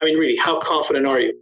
[0.00, 1.36] I mean, really, how confident are you?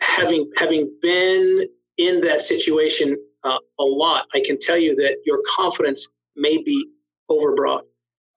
[0.00, 5.40] Having having been in that situation uh, a lot, I can tell you that your
[5.56, 6.86] confidence may be
[7.30, 7.82] overbroad,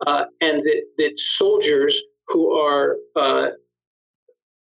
[0.07, 2.01] uh, and that that soldiers
[2.33, 3.49] who are uh,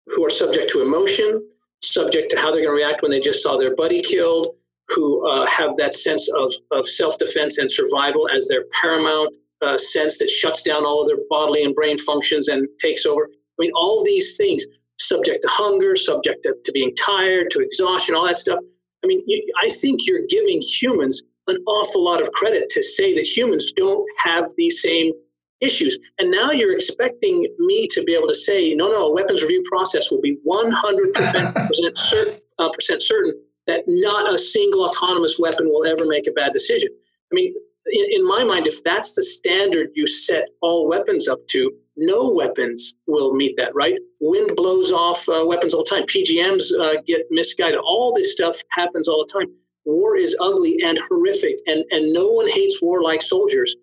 [0.06, 1.46] who are subject to emotion,
[1.82, 4.54] subject to how they're going to react when they just saw their buddy killed,
[4.88, 9.76] who uh, have that sense of, of self defense and survival as their paramount uh,
[9.76, 13.28] sense that shuts down all of their bodily and brain functions and takes over.
[13.30, 14.66] I mean, all these things,
[14.98, 18.60] subject to hunger, subject to, to being tired, to exhaustion, all that stuff.
[19.04, 23.14] I mean, you, I think you're giving humans an awful lot of credit to say
[23.14, 25.12] that humans don't have these same
[25.60, 25.98] issues.
[26.18, 29.62] And now you're expecting me to be able to say, no, no, a weapons review
[29.70, 33.34] process will be 100% certain, uh, percent certain
[33.66, 36.88] that not a single autonomous weapon will ever make a bad decision.
[37.30, 37.54] I mean,
[37.86, 42.32] in, in my mind, if that's the standard you set all weapons up to, no
[42.32, 43.94] weapons will meet that, right?
[44.20, 46.04] Wind blows off uh, weapons all the time.
[46.04, 47.78] PGMs uh, get misguided.
[47.78, 49.52] All this stuff happens all the time.
[49.84, 53.74] War is ugly and horrific, and, and no one hates war like soldiers.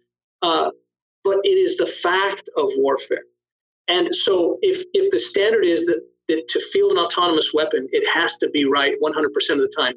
[0.41, 0.71] Uh,
[1.25, 3.23] but it is the fact of warfare.
[3.87, 8.07] And so if, if the standard is that, that to field an autonomous weapon, it
[8.13, 9.95] has to be right 100% of the time,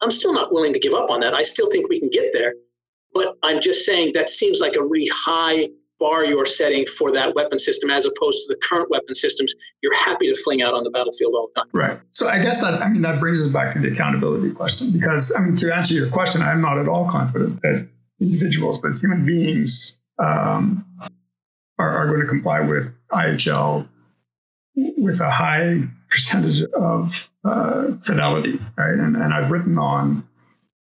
[0.00, 1.34] I'm still not willing to give up on that.
[1.34, 2.54] I still think we can get there.
[3.12, 7.34] But I'm just saying that seems like a really high bar you're setting for that
[7.34, 10.82] weapon system as opposed to the current weapon systems you're happy to fling out on
[10.82, 11.70] the battlefield all the time.
[11.74, 12.00] Right.
[12.12, 15.34] So I guess that I mean that brings us back to the accountability question because
[15.36, 17.86] I mean to answer your question, I'm not at all confident that
[18.18, 20.84] individuals, that human beings um,
[21.78, 23.88] are, are, going to comply with IHL
[24.96, 28.94] with a high percentage of uh, fidelity, right?
[28.94, 30.26] And, and I've written on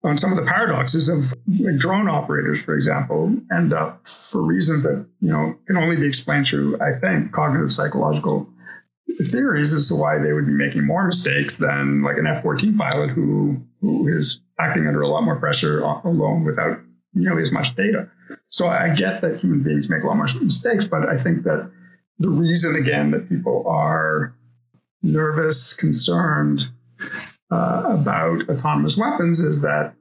[0.02, 4.82] on some of the paradoxes of like drone operators, for example, end up for reasons
[4.82, 8.48] that you know can only be explained through, I think, cognitive psychological
[9.22, 13.10] theories as to why they would be making more mistakes than like an F-14 pilot
[13.10, 16.78] who who is acting under a lot more pressure alone without
[17.14, 18.08] nearly as much data.
[18.48, 21.70] So I get that human beings make a lot more mistakes, but I think that
[22.18, 24.34] the reason, again, that people are
[25.02, 26.68] nervous, concerned
[27.50, 29.94] uh, about autonomous weapons is that,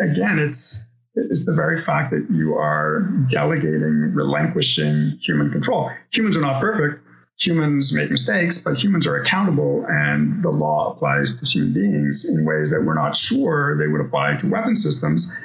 [0.00, 5.90] again, it's it's the very fact that you are delegating, relinquishing human control.
[6.12, 7.04] Humans are not perfect.
[7.40, 12.44] Humans make mistakes, but humans are accountable, and the law applies to human beings in
[12.44, 15.36] ways that we're not sure they would apply to weapon systems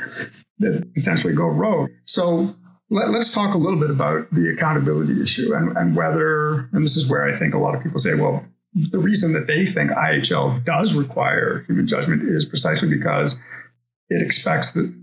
[0.60, 1.90] that potentially go rogue.
[2.06, 2.56] So
[2.90, 6.96] let, us talk a little bit about the accountability issue and, and whether, and this
[6.96, 9.92] is where I think a lot of people say, well, the reason that they think
[9.92, 13.36] IHL does require human judgment is precisely because
[14.10, 14.94] it expects that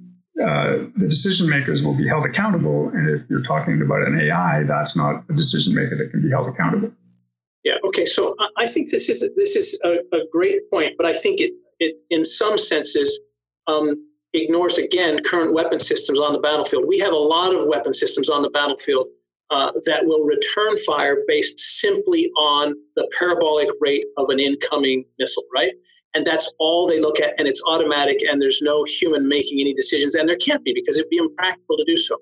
[0.43, 2.89] uh, the decision makers will be held accountable.
[2.89, 6.31] And if you're talking about an AI, that's not a decision maker that can be
[6.31, 6.91] held accountable.
[7.65, 7.75] Yeah.
[7.85, 8.07] Okay.
[8.07, 11.53] So I think this is this is a, a great point, but I think it
[11.79, 13.21] it in some senses
[13.67, 13.97] um,
[14.33, 16.85] ignores again current weapon systems on the battlefield.
[16.87, 19.09] We have a lot of weapon systems on the battlefield
[19.51, 25.45] uh, that will return fire based simply on the parabolic rate of an incoming missile,
[25.53, 25.73] right?
[26.15, 29.75] And that's all they look at, and it's automatic, and there's no human making any
[29.75, 32.19] decisions, and there can't be because it'd be impractical to do so.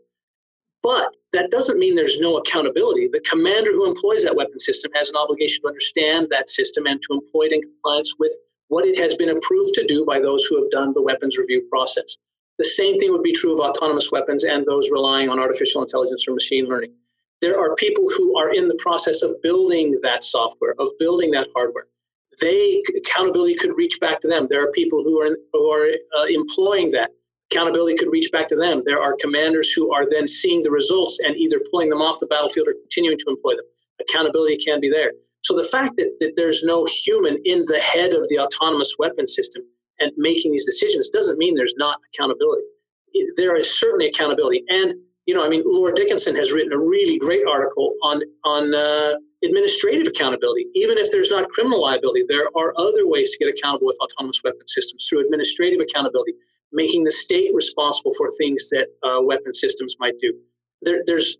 [0.82, 3.08] But that doesn't mean there's no accountability.
[3.08, 7.00] The commander who employs that weapon system has an obligation to understand that system and
[7.02, 8.32] to employ it in compliance with
[8.68, 11.66] what it has been approved to do by those who have done the weapons review
[11.70, 12.16] process.
[12.58, 16.26] The same thing would be true of autonomous weapons and those relying on artificial intelligence
[16.26, 16.92] or machine learning.
[17.40, 21.48] There are people who are in the process of building that software, of building that
[21.54, 21.86] hardware.
[22.40, 24.46] They accountability could reach back to them.
[24.48, 25.88] There are people who are who are
[26.18, 27.10] uh, employing that
[27.50, 28.82] accountability could reach back to them.
[28.84, 32.26] There are commanders who are then seeing the results and either pulling them off the
[32.26, 33.64] battlefield or continuing to employ them.
[34.00, 35.12] Accountability can be there.
[35.42, 39.26] So the fact that, that there's no human in the head of the autonomous weapon
[39.26, 39.62] system
[39.98, 42.62] and making these decisions doesn't mean there's not accountability.
[43.36, 44.64] There is certainly accountability.
[44.68, 44.94] And,
[45.26, 49.14] you know, I mean, Laura Dickinson has written a really great article on, on uh,
[49.44, 50.66] administrative accountability.
[50.74, 54.40] Even if there's not criminal liability, there are other ways to get accountable with autonomous
[54.44, 56.34] weapon systems through administrative accountability,
[56.72, 60.32] making the state responsible for things that uh, weapon systems might do.
[60.82, 61.38] There, there's,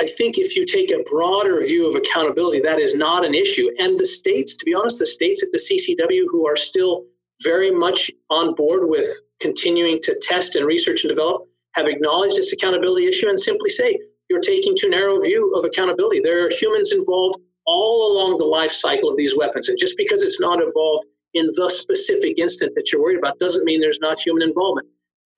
[0.00, 3.70] I think, if you take a broader view of accountability, that is not an issue.
[3.78, 7.04] And the states, to be honest, the states at the CCW who are still
[7.42, 9.06] very much on board with
[9.40, 11.42] continuing to test and research and develop
[11.74, 13.98] have acknowledged this accountability issue and simply say
[14.28, 16.20] you're taking too narrow a view of accountability.
[16.20, 19.68] There are humans involved all along the life cycle of these weapons.
[19.68, 23.64] And just because it's not involved in the specific instant that you're worried about doesn't
[23.64, 24.88] mean there's not human involvement.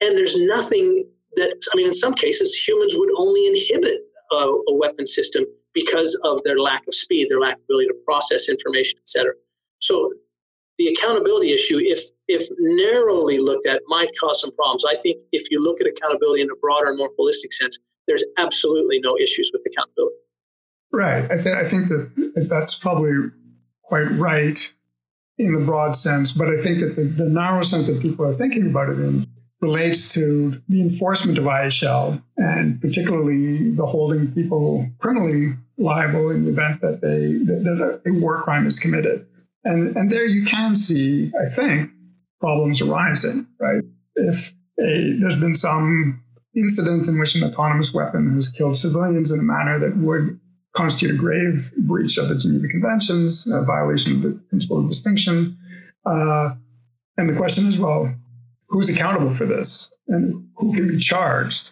[0.00, 1.04] And there's nothing
[1.36, 4.00] that, I mean, in some cases, humans would only inhibit
[4.34, 7.94] a, a weapon system because of their lack of speed, their lack of ability to
[8.04, 9.34] process information, et cetera.
[9.80, 10.12] So
[10.78, 14.84] the accountability issue, if if narrowly looked at, might cause some problems.
[14.94, 18.24] I think if you look at accountability in a broader and more holistic sense, there's
[18.38, 20.16] absolutely no issues with accountability.
[20.92, 21.24] Right.
[21.30, 23.30] I, th- I think that that's probably
[23.82, 24.58] quite right
[25.38, 28.34] in the broad sense, but I think that the, the narrow sense that people are
[28.34, 29.26] thinking about it in
[29.60, 36.50] relates to the enforcement of IHL and particularly the holding people criminally liable in the
[36.50, 39.26] event that they that, a war crime is committed.
[39.64, 41.90] And, and there you can see, I think,
[42.40, 43.82] problems arising, right?
[44.16, 46.22] If a, there's been some
[46.54, 50.38] incident in which an autonomous weapon has killed civilians in a manner that would
[50.74, 55.56] constitute a grave breach of the Geneva Conventions, a violation of the principle of distinction.
[56.04, 56.50] Uh,
[57.16, 58.14] and the question is, well,
[58.74, 61.70] who's accountable for this and who can be charged?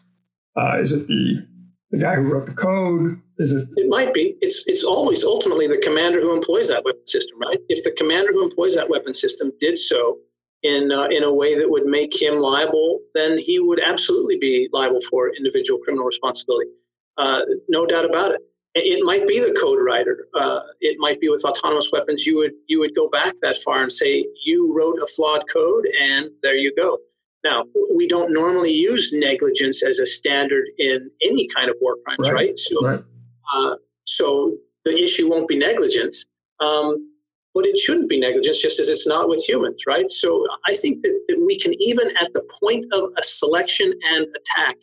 [0.56, 1.44] Uh, is it the
[1.90, 3.20] the guy who wrote the code?
[3.38, 3.68] Is it?
[3.76, 4.36] It might be.
[4.40, 7.58] It's it's always ultimately the commander who employs that weapon system, right?
[7.68, 10.18] If the commander who employs that weapon system did so
[10.62, 14.68] in uh, in a way that would make him liable, then he would absolutely be
[14.72, 16.70] liable for individual criminal responsibility.
[17.18, 18.40] Uh, no doubt about it.
[18.74, 20.28] It might be the code writer.
[20.34, 22.26] Uh, it might be with autonomous weapons.
[22.26, 25.86] You would you would go back that far and say you wrote a flawed code,
[26.00, 26.98] and there you go.
[27.44, 27.64] Now,
[27.94, 32.48] we don't normally use negligence as a standard in any kind of war crimes, right?
[32.48, 32.58] right?
[32.58, 33.04] So, right.
[33.52, 33.74] Uh,
[34.06, 36.24] so the issue won't be negligence,
[36.60, 37.10] um,
[37.54, 40.10] but it shouldn't be negligence, just as it's not with humans, right?
[40.10, 44.26] So I think that, that we can, even at the point of a selection and
[44.36, 44.76] attack,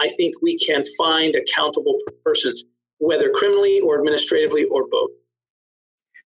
[0.00, 2.64] I think we can find accountable persons,
[3.00, 5.10] whether criminally or administratively or both.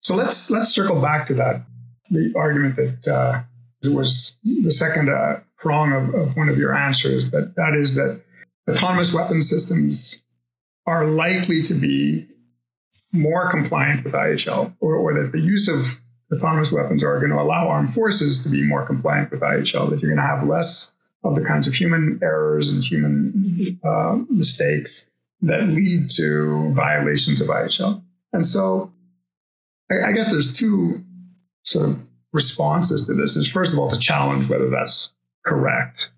[0.01, 1.65] So let's let's circle back to that
[2.09, 3.43] the argument that uh,
[3.89, 8.21] was the second uh, prong of, of one of your answers that that is that
[8.69, 10.23] autonomous weapon systems
[10.85, 12.27] are likely to be
[13.13, 16.01] more compliant with IHL, or, or that the use of
[16.35, 20.01] autonomous weapons are going to allow armed forces to be more compliant with IHL, that
[20.01, 20.93] you're going to have less
[21.23, 25.11] of the kinds of human errors and human uh, mistakes
[25.43, 28.01] that lead to violations of IHL.
[28.31, 28.91] And so
[29.91, 31.03] I, I guess there's two
[31.63, 33.35] sort of responses to this.
[33.35, 35.13] Is first of all to challenge whether that's
[35.45, 36.11] correct.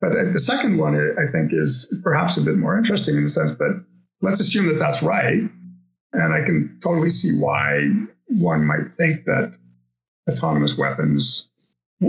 [0.00, 3.30] But uh, the second one, I think, is perhaps a bit more interesting in the
[3.30, 3.84] sense that
[4.20, 5.42] let's assume that that's right.
[6.12, 7.88] And I can totally see why
[8.26, 9.56] one might think that
[10.28, 11.50] autonomous weapons,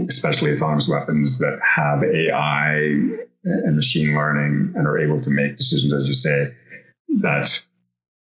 [0.09, 5.94] especially autonomous weapons that have AI and machine learning and are able to make decisions,
[5.94, 6.54] as you say,
[7.22, 7.64] that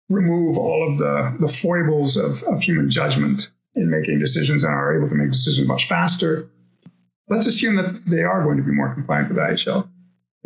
[0.09, 4.97] remove all of the, the foibles of, of human judgment in making decisions and are
[4.97, 6.51] able to make decisions much faster
[7.31, 9.89] let's assume that they are going to be more compliant with IHL.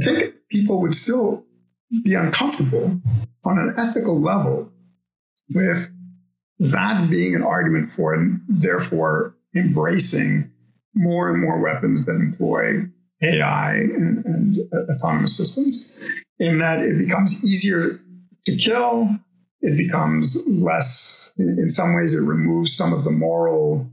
[0.00, 1.44] I think people would still
[2.04, 3.00] be uncomfortable
[3.42, 4.70] on an ethical level
[5.52, 5.90] with
[6.58, 10.52] that being an argument for and therefore embracing
[10.94, 12.86] more and more weapons that employ
[13.24, 16.00] AI and, and uh, autonomous systems,
[16.38, 18.00] in that it becomes easier
[18.46, 19.08] to kill.
[19.60, 23.90] It becomes less, in some ways, it removes some of the moral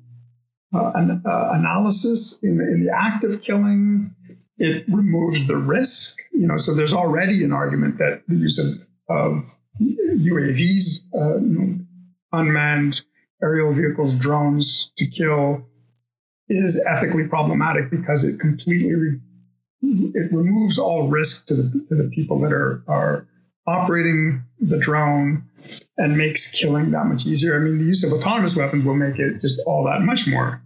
[0.74, 4.14] uh, an, uh, analysis in the, in the act of killing.
[4.58, 6.20] It removes the risk.
[6.34, 11.60] You know, so there's already an argument that the use of of UAVs, uh, you
[11.60, 11.80] know,
[12.32, 13.02] unmanned
[13.42, 15.66] aerial vehicles, drones to kill
[16.52, 19.20] is ethically problematic because it completely re-
[19.84, 23.28] it removes all risk to the, to the people that are, are
[23.68, 25.43] operating the drone
[25.97, 27.56] and makes killing that much easier.
[27.56, 30.62] I mean, the use of autonomous weapons will make it just all that much more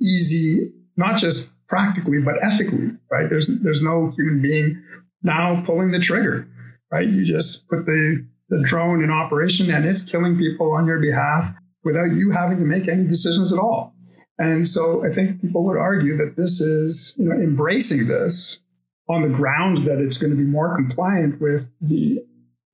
[0.00, 3.28] easy, not just practically, but ethically, right?
[3.28, 4.82] There's there's no human being
[5.22, 6.48] now pulling the trigger,
[6.90, 7.06] right?
[7.06, 11.52] You just put the, the drone in operation and it's killing people on your behalf
[11.84, 13.94] without you having to make any decisions at all.
[14.38, 18.60] And so I think people would argue that this is, you know, embracing this
[19.08, 22.22] on the grounds that it's going to be more compliant with the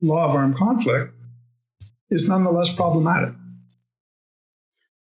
[0.00, 1.14] law of armed conflict
[2.10, 3.34] is nonetheless problematic.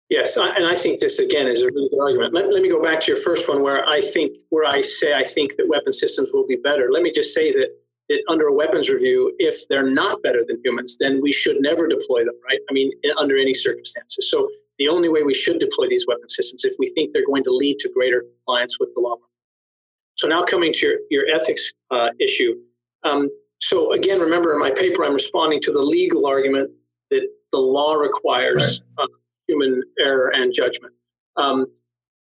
[0.10, 2.36] Yes, and I think this again is a really good argument.
[2.36, 5.16] Let, let, me go back to your first one, where I think, where I say
[5.16, 6.90] I think that weapon systems will be better.
[6.92, 7.70] Let me just say that
[8.10, 11.88] that under a weapons review, if they're not better than humans, then we should never
[11.88, 12.36] deploy them.
[12.48, 12.60] Right?
[12.70, 14.30] I mean, under any circumstances.
[14.30, 14.50] So
[14.80, 17.52] the only way we should deploy these weapon systems if we think they're going to
[17.52, 19.16] lead to greater compliance with the law.
[20.16, 22.56] So now coming to your, your ethics uh, issue.
[23.04, 26.72] Um, so again, remember in my paper, I'm responding to the legal argument
[27.12, 29.06] that the law requires right.
[29.06, 29.08] uh,
[29.48, 30.94] human error and judgment.
[31.38, 31.68] Um,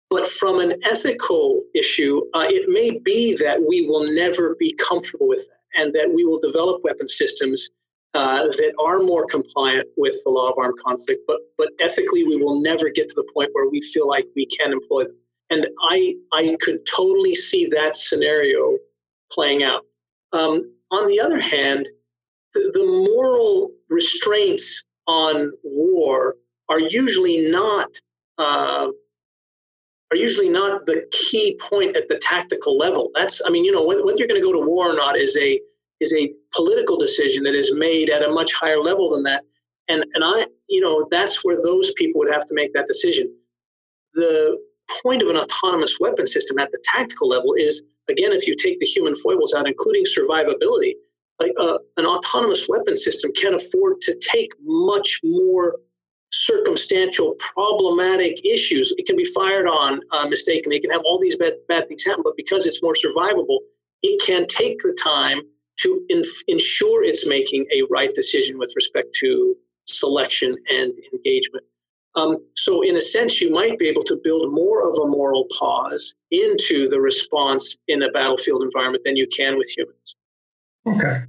[0.09, 5.28] but from an ethical issue, uh, it may be that we will never be comfortable
[5.28, 7.70] with that and that we will develop weapon systems
[8.14, 12.36] uh, that are more compliant with the law of armed conflict, but but ethically we
[12.36, 15.16] will never get to the point where we feel like we can employ them.
[15.50, 18.78] And I I could totally see that scenario
[19.30, 19.82] playing out.
[20.32, 21.88] Um, on the other hand,
[22.54, 26.34] the, the moral restraints on war
[26.68, 27.88] are usually not
[28.38, 28.88] uh,
[30.11, 33.11] are usually not the key point at the tactical level.
[33.14, 35.16] That's I mean you know whether, whether you're going to go to war or not
[35.16, 35.61] is a
[36.00, 39.44] is a political decision that is made at a much higher level than that.
[39.88, 43.32] And, and I, you know, that's where those people would have to make that decision.
[44.14, 44.59] The
[45.03, 48.80] point of an autonomous weapon system at the tactical level is, again, if you take
[48.80, 50.94] the human foibles out, including survivability,
[51.40, 55.78] an autonomous weapon system can afford to take much more
[56.32, 58.92] circumstantial, problematic issues.
[58.98, 60.76] It can be fired on uh, mistakenly.
[60.76, 63.59] It can have all these bad, bad things happen, but because it's more survivable,
[64.03, 65.40] it can take the time
[65.82, 69.56] to inf- ensure it's making a right decision with respect to
[69.86, 71.64] selection and engagement.
[72.16, 75.46] Um, so, in a sense, you might be able to build more of a moral
[75.56, 80.16] pause into the response in a battlefield environment than you can with humans.
[80.86, 81.22] Okay.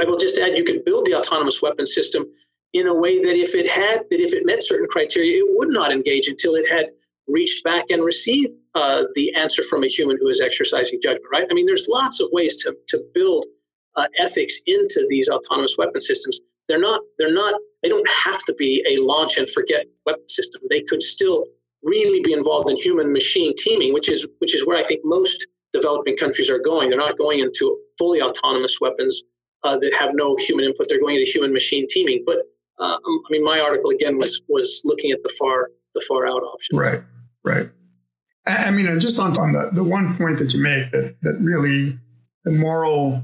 [0.00, 2.26] I will just add you can build the autonomous weapon system
[2.72, 5.70] in a way that if it had, that if it met certain criteria, it would
[5.70, 6.90] not engage until it had
[7.26, 11.46] reached back and received uh, the answer from a human who is exercising judgment, right?
[11.50, 13.46] I mean, there's lots of ways to, to build
[14.00, 16.40] uh, ethics into these autonomous weapon systems.
[16.68, 17.00] They're not.
[17.18, 17.54] They're not.
[17.82, 20.62] They don't have to be a launch and forget weapon system.
[20.70, 21.44] They could still
[21.82, 25.46] really be involved in human machine teaming, which is which is where I think most
[25.72, 26.88] developing countries are going.
[26.88, 29.22] They're not going into fully autonomous weapons
[29.64, 30.86] uh, that have no human input.
[30.88, 32.22] They're going into human machine teaming.
[32.26, 32.38] But
[32.78, 36.26] uh, um, I mean, my article again was was looking at the far the far
[36.26, 36.78] out options.
[36.78, 37.02] Right.
[37.42, 37.70] Right.
[38.46, 41.98] I mean, just on, on the, the one point that you make that, that really
[42.44, 43.22] the moral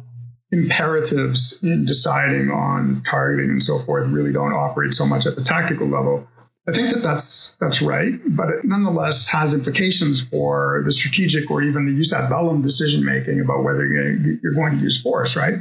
[0.52, 5.42] imperatives in deciding on targeting and so forth really don't operate so much at the
[5.42, 6.26] tactical level.
[6.68, 11.62] I think that that's that's right, but it nonetheless has implications for the strategic or
[11.62, 15.36] even the jus ad bellum decision making about whether you're going to use force.
[15.36, 15.54] Right?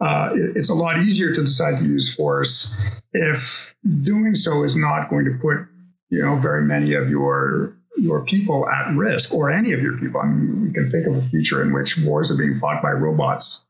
[0.00, 2.76] Uh, it's a lot easier to decide to use force
[3.12, 5.66] if doing so is not going to put
[6.10, 10.20] you know very many of your your people at risk or any of your people.
[10.20, 12.90] I mean, we can think of a future in which wars are being fought by
[12.90, 13.66] robots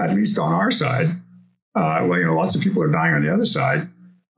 [0.00, 1.08] at least on our side.
[1.74, 3.88] Uh, well, you know, lots of people are dying on the other side,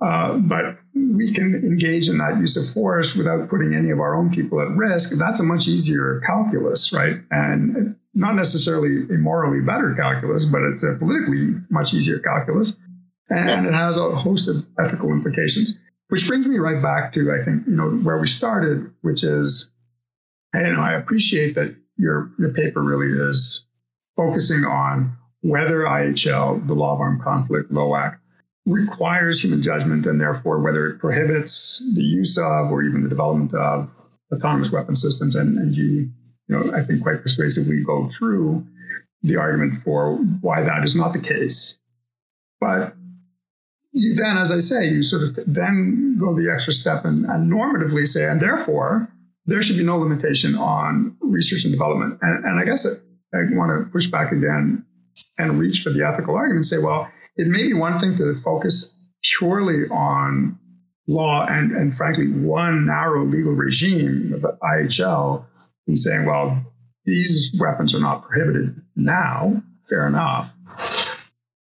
[0.04, 4.14] uh, but we can engage in that use of force without putting any of our
[4.14, 5.16] own people at risk.
[5.18, 7.16] That's a much easier calculus, right?
[7.30, 12.76] And not necessarily a morally better calculus, but it's a politically much easier calculus.
[13.30, 17.42] And it has a host of ethical implications, which brings me right back to, I
[17.42, 19.72] think, you know, where we started, which is,
[20.54, 23.66] you know, I appreciate that your, your paper really is
[24.14, 28.16] focusing on whether IHL, the law of armed conflict, LOAC,
[28.64, 33.52] requires human judgment and therefore whether it prohibits the use of or even the development
[33.54, 33.90] of
[34.32, 35.34] autonomous weapon systems.
[35.34, 36.10] And, and you, you
[36.48, 38.64] know, I think quite persuasively go through
[39.22, 41.80] the argument for why that is not the case.
[42.60, 42.94] But
[43.90, 47.52] you then, as I say, you sort of then go the extra step and, and
[47.52, 49.08] normatively say, and therefore,
[49.44, 52.18] there should be no limitation on research and development.
[52.22, 54.86] And, and I guess I want to push back again
[55.38, 58.34] and reach for the ethical argument and say, well, it may be one thing to
[58.42, 60.58] focus purely on
[61.06, 65.44] law and, and frankly, one narrow legal regime, the IHL,
[65.86, 66.64] and saying, well,
[67.04, 70.54] these weapons are not prohibited now, fair enough.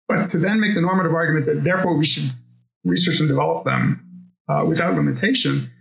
[0.07, 2.31] But to then make the normative argument that therefore we should
[2.83, 5.71] research and develop them uh, without limitation,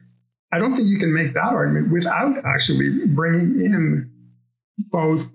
[0.52, 4.11] I don't think you can make that argument without actually bringing in
[4.90, 5.32] both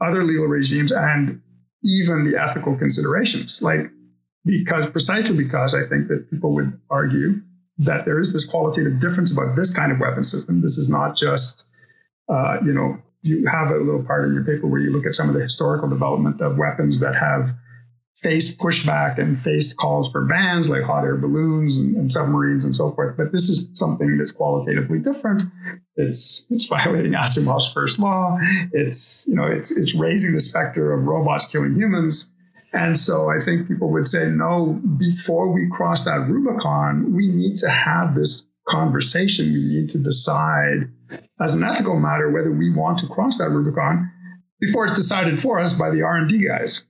[0.00, 1.42] other legal regimes and
[1.84, 3.62] even the ethical considerations.
[3.62, 3.90] Like,
[4.44, 7.40] because precisely because I think that people would argue
[7.78, 10.60] that there is this qualitative difference about this kind of weapon system.
[10.60, 11.66] This is not just,
[12.28, 15.14] uh, you know, you have a little part in your paper where you look at
[15.14, 17.54] some of the historical development of weapons that have
[18.24, 22.74] faced pushback and faced calls for bans like hot air balloons and, and, submarines and
[22.74, 23.18] so forth.
[23.18, 25.42] But this is something that's qualitatively different.
[25.96, 28.38] It's it's violating Asimov's first law.
[28.72, 32.32] It's you know it's it's raising the specter of robots killing humans.
[32.72, 37.56] And so I think people would say, no, before we cross that Rubicon, we need
[37.58, 39.52] to have this conversation.
[39.52, 40.90] We need to decide
[41.40, 44.10] as an ethical matter whether we want to cross that Rubicon
[44.58, 46.86] before it's decided for us by the R&D guys.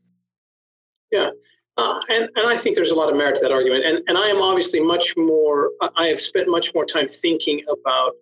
[1.14, 1.30] Yeah.
[1.76, 3.84] Uh, and, and I think there's a lot of merit to that argument.
[3.84, 8.14] And, and I am obviously much more, I have spent much more time thinking about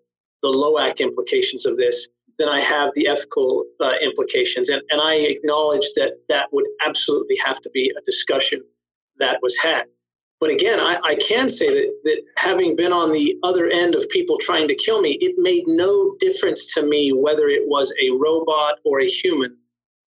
[0.43, 4.69] the LOAC implications of this than I have the ethical uh, implications.
[4.69, 8.61] And, and I acknowledge that that would absolutely have to be a discussion
[9.19, 9.87] that was had.
[10.39, 14.07] But again, I, I can say that, that having been on the other end of
[14.11, 18.11] people trying to kill me, it made no difference to me whether it was a
[18.11, 19.57] robot or a human.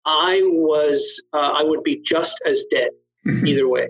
[0.09, 2.89] I was, uh, I would be just as dead
[3.25, 3.45] mm-hmm.
[3.45, 3.89] either way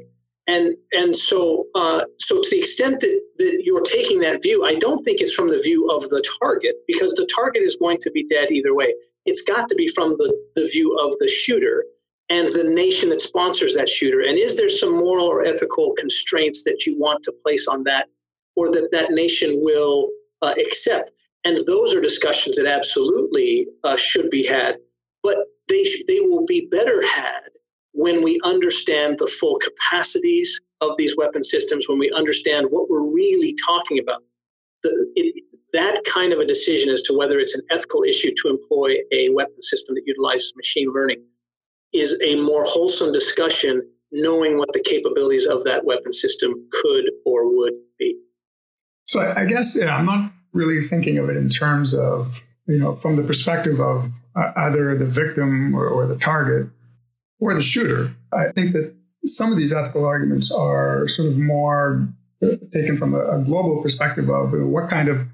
[0.49, 4.75] and and so uh, so to the extent that, that you're taking that view, I
[4.75, 8.11] don't think it's from the view of the target because the target is going to
[8.11, 8.93] be dead either way.
[9.25, 11.85] It's got to be from the, the view of the shooter
[12.29, 14.21] and the nation that sponsors that shooter.
[14.21, 18.07] And is there some moral or ethical constraints that you want to place on that,
[18.55, 20.09] or that that nation will
[20.41, 21.11] uh, accept?
[21.45, 24.77] And those are discussions that absolutely uh, should be had,
[25.21, 25.37] but
[25.69, 27.49] they sh- they will be better had
[27.93, 33.03] when we understand the full capacities of these weapon systems, when we understand what we're
[33.03, 34.23] really talking about,
[34.83, 35.43] the, it,
[35.73, 39.29] that kind of a decision as to whether it's an ethical issue to employ a
[39.29, 41.21] weapon system that utilizes machine learning
[41.93, 47.53] is a more wholesome discussion, knowing what the capabilities of that weapon system could or
[47.53, 48.17] would be.
[49.03, 52.95] So I guess yeah, I'm not really thinking of it in terms of you know
[52.95, 56.67] from the perspective of uh, either the victim or, or the target
[57.39, 58.13] or the shooter.
[58.31, 58.95] I think that
[59.25, 62.07] some of these ethical arguments are sort of more
[62.41, 65.25] uh, taken from a, a global perspective of what kind of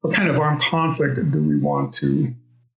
[0.00, 2.32] what kind of armed conflict do we want to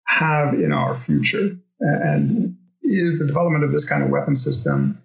[0.06, 5.00] have in our future, and is the development of this kind of weapon system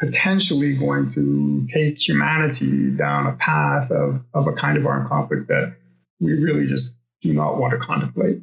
[0.00, 5.48] potentially going to take humanity down a path of, of a kind of armed conflict
[5.48, 5.76] that
[6.20, 8.38] we really just do not want to contemplate.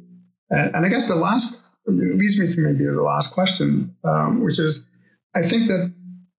[0.50, 4.58] And, and I guess the last leads me to maybe the last question, um, which
[4.58, 4.88] is
[5.34, 5.92] I think that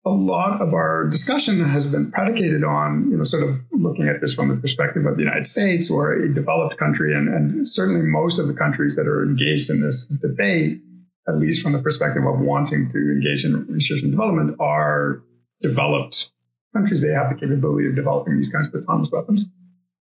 [0.04, 4.20] a lot of our discussion has been predicated on, you know, sort of looking at
[4.20, 7.14] this from the perspective of the United States or a developed country.
[7.14, 10.80] And, and certainly most of the countries that are engaged in this debate,
[11.28, 15.22] at least from the perspective of wanting to engage in research and development, are
[15.60, 16.32] developed
[16.74, 17.00] countries.
[17.00, 19.46] They have the capability of developing these kinds of autonomous weapons.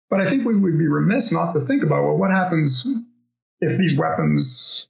[0.09, 2.85] But I think we would be remiss not to think about, well, what happens
[3.59, 4.87] if these weapons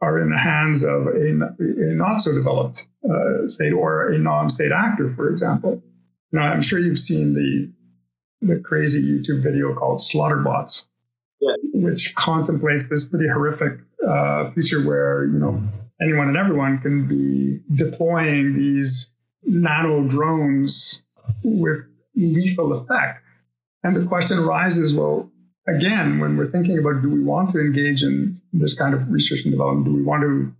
[0.00, 1.28] are in the hands of a,
[1.60, 5.82] a not so developed uh, state or a non-state actor, for example.
[6.32, 7.70] Now, I'm sure you've seen the
[8.44, 10.88] the crazy YouTube video called Slaughterbots,
[11.40, 11.52] yeah.
[11.74, 15.62] which contemplates this pretty horrific uh, future where you know
[16.00, 21.04] anyone and everyone can be deploying these nano drones
[21.44, 21.78] with
[22.16, 23.21] lethal effect.
[23.84, 25.30] And the question arises: Well,
[25.66, 29.42] again, when we're thinking about do we want to engage in this kind of research
[29.44, 30.54] and development, do we want to,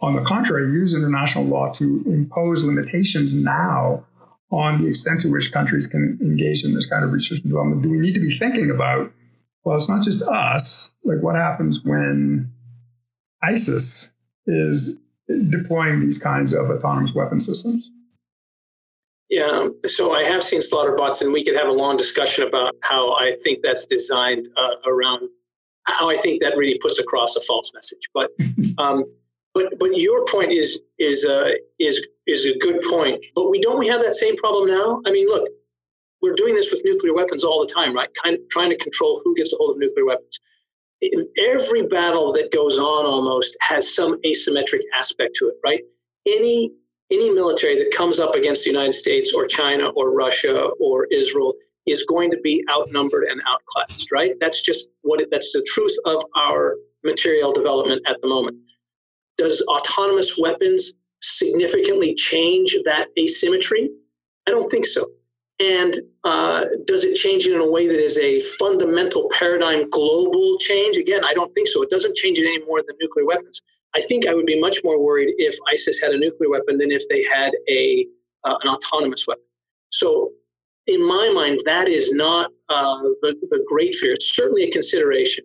[0.00, 4.04] on the contrary, use international law to impose limitations now
[4.50, 7.82] on the extent to which countries can engage in this kind of research and development?
[7.82, 9.12] Do we need to be thinking about,
[9.64, 12.52] well, it's not just us, like what happens when
[13.42, 14.12] ISIS
[14.46, 14.98] is
[15.50, 17.90] deploying these kinds of autonomous weapon systems?
[19.28, 23.12] Yeah, so I have seen Slaughterbots, and we could have a long discussion about how
[23.14, 25.28] I think that's designed uh, around
[25.86, 28.08] how I think that really puts across a false message.
[28.14, 28.30] But
[28.78, 29.04] um,
[29.54, 33.22] but but your point is is uh, is is a good point.
[33.34, 35.02] But we don't we have that same problem now?
[35.06, 35.46] I mean, look,
[36.22, 38.08] we're doing this with nuclear weapons all the time, right?
[38.22, 40.40] Kind of trying to control who gets a hold of nuclear weapons.
[41.38, 45.82] Every battle that goes on almost has some asymmetric aspect to it, right?
[46.26, 46.72] Any
[47.10, 51.54] any military that comes up against the United States or China or Russia or Israel
[51.86, 54.32] is going to be outnumbered and outclassed, right?
[54.40, 58.58] That's just what it, that's the truth of our material development at the moment.
[59.38, 63.88] Does autonomous weapons significantly change that asymmetry?
[64.46, 65.06] I don't think so.
[65.60, 65.94] And
[66.24, 70.96] uh, does it change it in a way that is a fundamental paradigm global change?
[70.96, 71.82] Again, I don't think so.
[71.82, 73.62] It doesn't change it any more than nuclear weapons.
[73.96, 76.90] I think I would be much more worried if ISIS had a nuclear weapon than
[76.90, 78.06] if they had a
[78.44, 79.44] uh, an autonomous weapon.
[79.90, 80.32] So,
[80.86, 84.12] in my mind, that is not uh, the, the great fear.
[84.12, 85.44] It's certainly a consideration.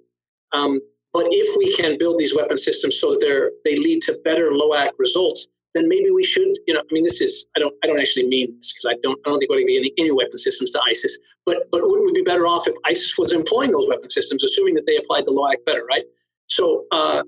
[0.54, 0.80] Um,
[1.12, 4.52] but if we can build these weapon systems so that they're, they lead to better
[4.52, 7.88] LOAC results, then maybe we should, you know, I mean, this is, I don't, I
[7.88, 9.94] don't actually mean this because I don't, I don't think we're going to be any,
[9.98, 13.34] any weapon systems to ISIS, but, but wouldn't we be better off if ISIS was
[13.34, 16.04] employing those weapon systems, assuming that they applied the LOAC better, right?
[16.48, 17.24] So, uh,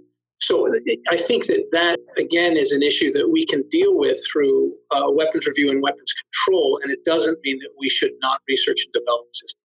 [0.45, 0.67] so
[1.09, 5.09] I think that that again is an issue that we can deal with through uh,
[5.09, 8.93] weapons review and weapons control, and it doesn't mean that we should not research and
[8.93, 9.61] develop systems.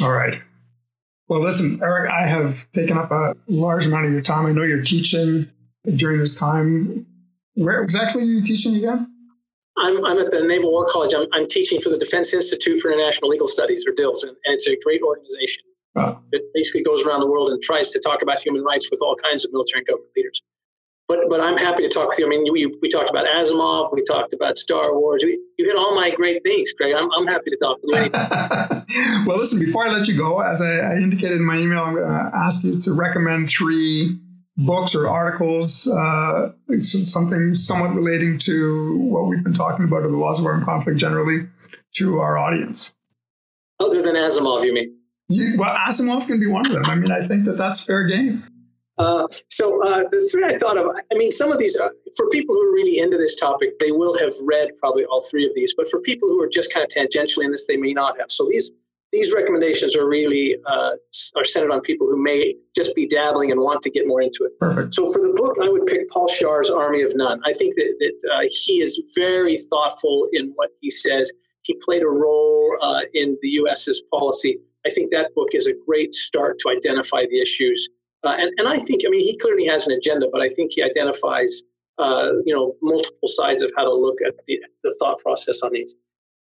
[0.00, 0.40] All right.
[1.26, 4.46] Well, listen, Eric, I have taken up a large amount of your time.
[4.46, 5.50] I know you're teaching
[5.96, 7.04] during this time.
[7.54, 9.12] Where exactly are you teaching again?
[9.76, 11.14] I'm, I'm at the Naval War College.
[11.14, 14.54] I'm, I'm teaching for the Defense Institute for International Legal Studies, or DILS, and, and
[14.54, 15.64] it's a great organization
[16.32, 19.16] that basically goes around the world and tries to talk about human rights with all
[19.16, 20.42] kinds of military and government leaders.
[21.08, 22.26] But, but I'm happy to talk with you.
[22.26, 25.24] I mean, we, we talked about Asimov, we talked about Star Wars.
[25.24, 26.94] We, you hit all my great things, Craig.
[26.94, 29.24] I'm, I'm happy to talk with you anytime.
[29.26, 31.94] well, listen, before I let you go, as I, I indicated in my email, I'm
[31.94, 34.18] going to ask you to recommend three
[34.58, 40.16] books or articles, uh, something somewhat relating to what we've been talking about, or the
[40.16, 41.48] laws of armed conflict generally,
[41.94, 42.92] to our audience.
[43.80, 44.97] Other than Asimov, you mean?
[45.28, 46.86] You, well, Asimov can be one of them.
[46.86, 48.44] I mean, I think that that's fair game.
[48.96, 52.28] Uh, so uh, the three I thought of, I mean, some of these are, for
[52.30, 55.52] people who are really into this topic, they will have read probably all three of
[55.54, 55.72] these.
[55.76, 58.30] But for people who are just kind of tangentially in this, they may not have.
[58.32, 58.72] So these
[59.10, 60.90] these recommendations are really uh,
[61.36, 64.44] are centered on people who may just be dabbling and want to get more into
[64.44, 64.58] it.
[64.58, 64.94] Perfect.
[64.94, 67.40] So for the book, I would pick Paul Scharre's Army of None.
[67.46, 71.32] I think that, that uh, he is very thoughtful in what he says.
[71.62, 74.58] He played a role uh, in the U.S.'s policy.
[74.88, 77.88] I think that book is a great start to identify the issues.
[78.24, 80.72] Uh, and, and I think, I mean, he clearly has an agenda, but I think
[80.74, 81.62] he identifies,
[81.98, 85.72] uh, you know, multiple sides of how to look at the, the thought process on
[85.74, 85.94] these.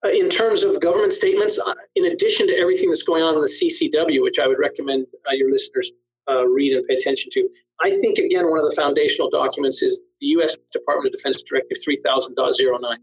[0.05, 3.41] Uh, in terms of government statements, uh, in addition to everything that's going on in
[3.41, 5.91] the CCW, which I would recommend uh, your listeners
[6.29, 7.49] uh, read and pay attention to,
[7.81, 10.55] I think, again, one of the foundational documents is the U.S.
[10.71, 12.97] Department of Defense Directive 3000.09.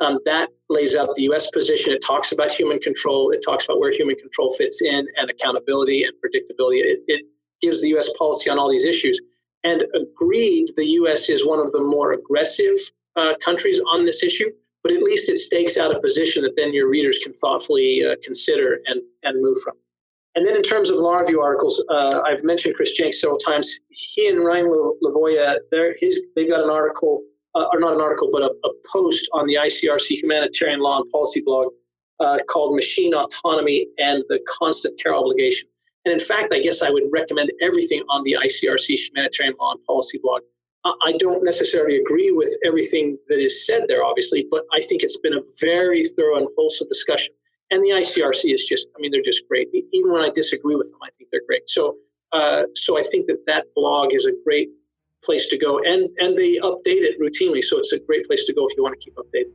[0.00, 1.50] Um, that lays out the U.S.
[1.50, 1.92] position.
[1.92, 3.30] It talks about human control.
[3.30, 6.80] It talks about where human control fits in and accountability and predictability.
[6.80, 7.24] It, it
[7.62, 8.10] gives the U.S.
[8.18, 9.20] policy on all these issues.
[9.64, 11.30] And agreed, the U.S.
[11.30, 12.76] is one of the more aggressive
[13.16, 14.50] uh, countries on this issue
[14.86, 18.14] but at least it stakes out a position that then your readers can thoughtfully uh,
[18.22, 19.74] consider and, and move from.
[20.36, 23.80] And then in terms of law review articles, uh, I've mentioned Chris Jenks several times.
[23.88, 27.24] He and Rain Liivoja, they've got an article,
[27.56, 31.10] uh, or not an article, but a, a, post on the ICRC Humanitarian Law and
[31.10, 31.68] Policy blog
[32.20, 35.66] uh, called Machine Autonomy and the Constant Care Obligation.
[36.04, 39.84] And in fact, I guess I would recommend everything on the ICRC Humanitarian Law and
[39.84, 40.42] Policy blog.
[41.02, 45.18] I don't necessarily agree with everything that is said there, obviously, but I think it's
[45.18, 47.34] been a very thorough and wholesome discussion.
[47.72, 49.66] And the ICRC is just, I mean, they're just great.
[49.92, 51.68] Even when I disagree with them, I think they're great.
[51.68, 51.96] So,
[52.32, 54.68] uh, so I think that that blog is a great
[55.24, 58.54] place to go, and and they update it routinely, so it's a great place to
[58.54, 59.52] go if you want to keep updated.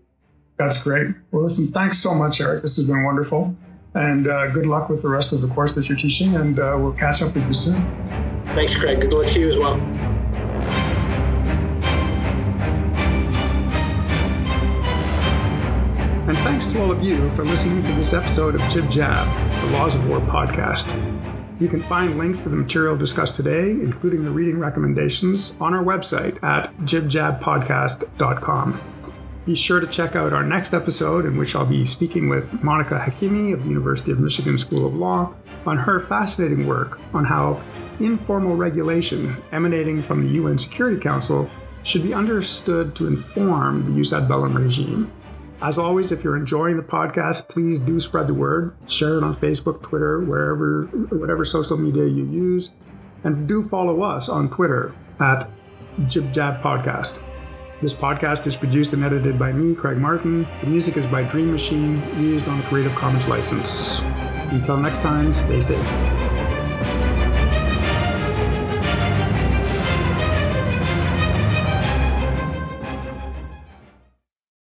[0.57, 1.07] That's great.
[1.31, 2.61] Well, listen, thanks so much, Eric.
[2.61, 3.55] This has been wonderful,
[3.95, 6.75] and uh, good luck with the rest of the course that you're teaching, and uh,
[6.79, 7.81] we'll catch up with you soon.
[8.47, 9.01] Thanks, Craig.
[9.01, 9.79] Good luck to you as well.
[16.27, 19.27] And thanks to all of you for listening to this episode of Jib Jab,
[19.65, 21.10] the Laws of War podcast.
[21.61, 25.83] You can find links to the material discussed today, including the reading recommendations, on our
[25.83, 28.81] website at jibjabpodcast.com.
[29.45, 32.97] Be sure to check out our next episode, in which I'll be speaking with Monica
[32.97, 35.35] Hakimi of the University of Michigan School of Law
[35.67, 37.61] on her fascinating work on how
[37.99, 41.47] informal regulation emanating from the UN Security Council
[41.83, 45.11] should be understood to inform the jus ad bellum regime.
[45.61, 48.75] As always, if you're enjoying the podcast, please do spread the word.
[48.87, 52.71] Share it on Facebook, Twitter, wherever, whatever social media you use.
[53.23, 55.47] And do follow us on Twitter at
[56.07, 57.21] Jib Jab Podcast.
[57.79, 60.47] This podcast is produced and edited by me, Craig Martin.
[60.61, 64.01] The music is by Dream Machine, used on a Creative Commons license.
[64.49, 66.20] Until next time, stay safe.